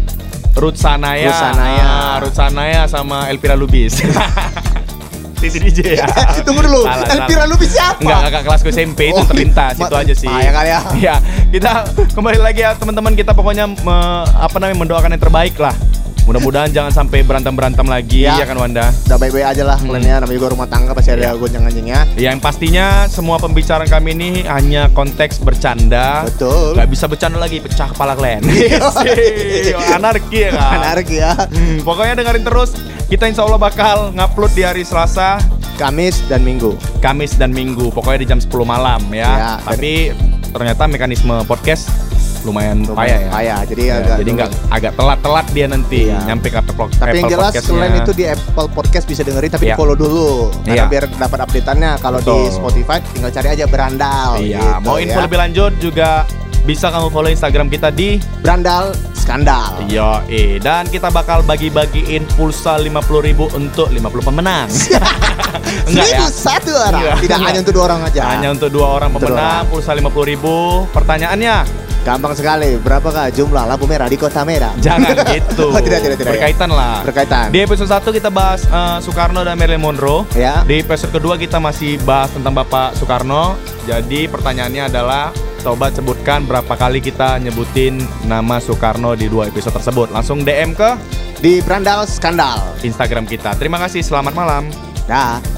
Ruth 0.57 0.75
Sanaya. 0.75 1.29
Ruth 1.29 1.37
Sanaya. 1.39 1.85
Ah, 1.85 2.15
Ruth 2.17 2.35
Sanaya 2.35 2.81
sama 2.85 3.29
Elvira 3.29 3.53
Lubis. 3.53 4.01
Titi 5.37 5.61
DJ 5.61 6.01
ya. 6.01 6.09
Tunggu 6.41 6.65
dulu. 6.65 6.81
Salah, 6.81 7.05
Elvira 7.07 7.45
salah. 7.45 7.47
Lubis 7.47 7.69
siapa? 7.69 8.01
Enggak, 8.01 8.19
kakak 8.25 8.41
kelasku 8.43 8.67
SMP 8.67 8.99
itu 9.07 9.21
Oh, 9.21 9.21
terlintas 9.23 9.77
ma- 9.77 9.85
itu 9.85 9.95
aja 9.95 10.13
sih. 10.17 10.25
bahaya 10.25 10.49
kali 10.49 10.69
ya. 10.69 10.79
Iya, 10.97 11.15
kita 11.53 11.71
kembali 12.09 12.39
lagi 12.41 12.59
ya 12.59 12.73
teman-teman 12.73 13.13
kita 13.13 13.31
pokoknya 13.31 13.69
me- 13.69 14.25
apa 14.33 14.57
namanya 14.57 14.77
mendoakan 14.81 15.13
yang 15.13 15.21
terbaik 15.21 15.53
lah. 15.55 15.77
Mudah-mudahan 16.27 16.67
jangan 16.69 16.91
sampai 16.91 17.23
berantem-berantem 17.23 17.87
lagi 17.87 18.27
Ya. 18.27 18.35
ya, 18.35 18.45
kan 18.45 18.59
Wanda. 18.59 18.91
Udah 19.07 19.15
baik-baik 19.15 19.47
aja 19.47 19.63
lah 19.63 19.79
Hmm. 19.79 19.95
ya. 19.95 20.19
Namanya 20.19 20.35
juga 20.35 20.49
rumah 20.51 20.67
tangga 20.67 20.91
pasti 20.91 21.15
ada 21.15 21.23
Iya. 21.23 21.39
Ya, 21.79 22.03
yang 22.19 22.37
pastinya 22.37 23.07
semua 23.07 23.39
pembicaraan 23.39 23.87
kami 23.87 24.11
ini 24.11 24.29
hanya 24.43 24.91
konteks 24.91 25.39
bercanda. 25.39 26.27
Betul. 26.27 26.75
Gak 26.75 26.89
bisa 26.91 27.07
bercanda 27.07 27.39
lagi, 27.39 27.63
pecah 27.63 27.87
kepala 27.87 28.11
kalian. 28.13 28.43
Anarki 29.89 30.37
ya 30.41 30.51
kan. 30.51 30.71
Menarik 30.77 31.07
ya. 31.07 31.31
Hmm, 31.47 31.79
pokoknya 31.81 32.13
dengerin 32.15 32.43
terus. 32.43 32.75
Kita 33.07 33.23
insya 33.23 33.47
Allah 33.47 33.55
bakal 33.57 34.11
ngupload 34.11 34.51
di 34.51 34.63
hari 34.63 34.83
Selasa, 34.83 35.39
Kamis 35.75 36.19
dan 36.27 36.43
Minggu. 36.43 36.75
Kamis 36.99 37.39
dan 37.39 37.55
Minggu. 37.55 37.87
Pokoknya 37.89 38.19
di 38.19 38.27
jam 38.27 38.39
10 38.39 38.67
malam 38.67 38.99
ya. 39.09 39.31
Ya, 39.31 39.51
Tapi 39.63 40.11
ternyata 40.49 40.83
mekanisme 40.85 41.39
podcast 41.45 41.87
lumayan 42.43 42.83
payah 42.83 43.19
ya. 43.19 43.29
Payah. 43.31 43.59
Jadi 43.63 43.81
Ya, 43.83 43.95
agak 43.97 44.15
jadi 44.19 44.31
nggak 44.35 44.49
agak 44.67 44.91
telat-telat 44.93 45.45
dia 45.49 45.65
nanti 45.65 45.99
Iya. 46.05 46.19
nyampe 46.25 46.47
ke 46.47 46.57
Apple, 46.57 46.87
Tapi 46.91 47.17
yang 47.17 47.31
jelas 47.31 47.53
selain 47.55 47.93
itu 47.95 48.11
di 48.11 48.25
Apple 48.25 48.67
Podcast 48.69 49.05
bisa 49.05 49.21
dengerin 49.21 49.49
tapi 49.49 49.65
Iya. 49.65 49.73
di 49.73 49.79
follow 49.79 49.95
dulu 49.95 50.29
karena 50.61 50.75
Iya. 50.75 50.85
biar 50.87 51.03
dapat 51.13 51.39
update-annya. 51.41 51.91
Kalau 51.97 52.19
di. 52.19 52.37
Spotify 52.49 52.97
tinggal 53.07 53.31
cari 53.31 53.47
aja 53.49 53.65
Berandal. 53.65 54.29
Iya, 54.37 54.59
gitu 54.59 54.83
mau 54.83 54.97
info 54.97 55.19
ya. 55.19 55.23
lebih 55.23 55.37
lanjut 55.39 55.71
juga 55.77 56.09
bisa 56.63 56.91
kamu 56.91 57.07
follow 57.07 57.29
Instagram 57.29 57.67
kita 57.67 57.89
di 57.89 58.19
Berandal 58.41 58.91
Skandal. 59.15 59.87
Yo, 59.87 60.19
eh 60.27 60.55
dan 60.57 60.83
kita 60.85 61.07
bakal 61.07 61.39
bagi-bagiin 61.41 62.27
pulsa 62.33 62.75
50.000 62.75 63.47
untuk 63.49 63.87
50 63.87 64.19
pemenang. 64.21 64.67
Enggak 65.87 66.07
ya? 66.07 66.27
Satu 66.27 66.71
orang. 66.71 66.99
Enggak. 67.01 67.17
Tidak 67.23 67.39
hanya 67.41 67.59
untuk 67.59 67.73
dua 67.73 67.83
orang 67.87 68.01
aja. 68.03 68.21
Hanya 68.29 68.49
untuk 68.51 68.69
dua 68.69 68.87
orang 68.93 69.09
pemenang, 69.11 69.63
pulsa 69.67 69.91
50.000. 69.93 70.87
Pertanyaannya, 70.91 71.55
Gampang 72.07 72.31
sekali. 72.31 72.79
Berapakah 72.79 73.27
jumlah 73.35 73.67
lampu 73.67 73.83
merah 73.83 74.07
di 74.07 74.15
kota 74.15 74.47
merah? 74.47 74.71
jangan 74.79 75.11
gitu. 75.35 75.75
Oh, 75.75 75.81
tidak, 75.83 75.99
tidak, 76.07 76.17
tidak, 76.23 76.39
Berkaitan 76.39 76.71
lah. 76.71 77.03
Berkaitan. 77.03 77.51
Di 77.51 77.67
episode 77.67 77.91
1 77.91 78.15
kita 78.15 78.31
bahas 78.31 78.63
eh, 78.63 78.97
Soekarno 79.03 79.43
dan 79.43 79.59
Marilyn 79.59 79.83
Monroe. 79.83 80.23
Ya. 80.31 80.63
Di 80.63 80.79
episode 80.79 81.11
kedua 81.11 81.35
kita 81.35 81.59
masih 81.59 81.99
bahas 82.07 82.31
tentang 82.31 82.55
Bapak 82.55 82.95
Soekarno. 82.95 83.59
Jadi 83.83 84.31
pertanyaannya 84.31 84.87
adalah 84.87 85.35
coba 85.59 85.91
sebutkan 85.91 86.47
berapa 86.47 86.79
kali 86.79 87.03
kita 87.03 87.43
nyebutin 87.43 87.99
nama 88.23 88.63
Soekarno 88.63 89.11
di 89.19 89.27
dua 89.27 89.51
episode 89.51 89.75
tersebut. 89.75 90.07
Langsung 90.15 90.47
DM 90.47 90.71
ke 90.71 90.95
Di 91.43 91.59
Berandal 91.59 92.07
Skandal. 92.07 92.79
Instagram 92.87 93.27
kita. 93.27 93.51
Terima 93.59 93.83
kasih, 93.83 93.99
selamat 93.99 94.31
malam. 94.31 94.63
Dah. 95.11 95.56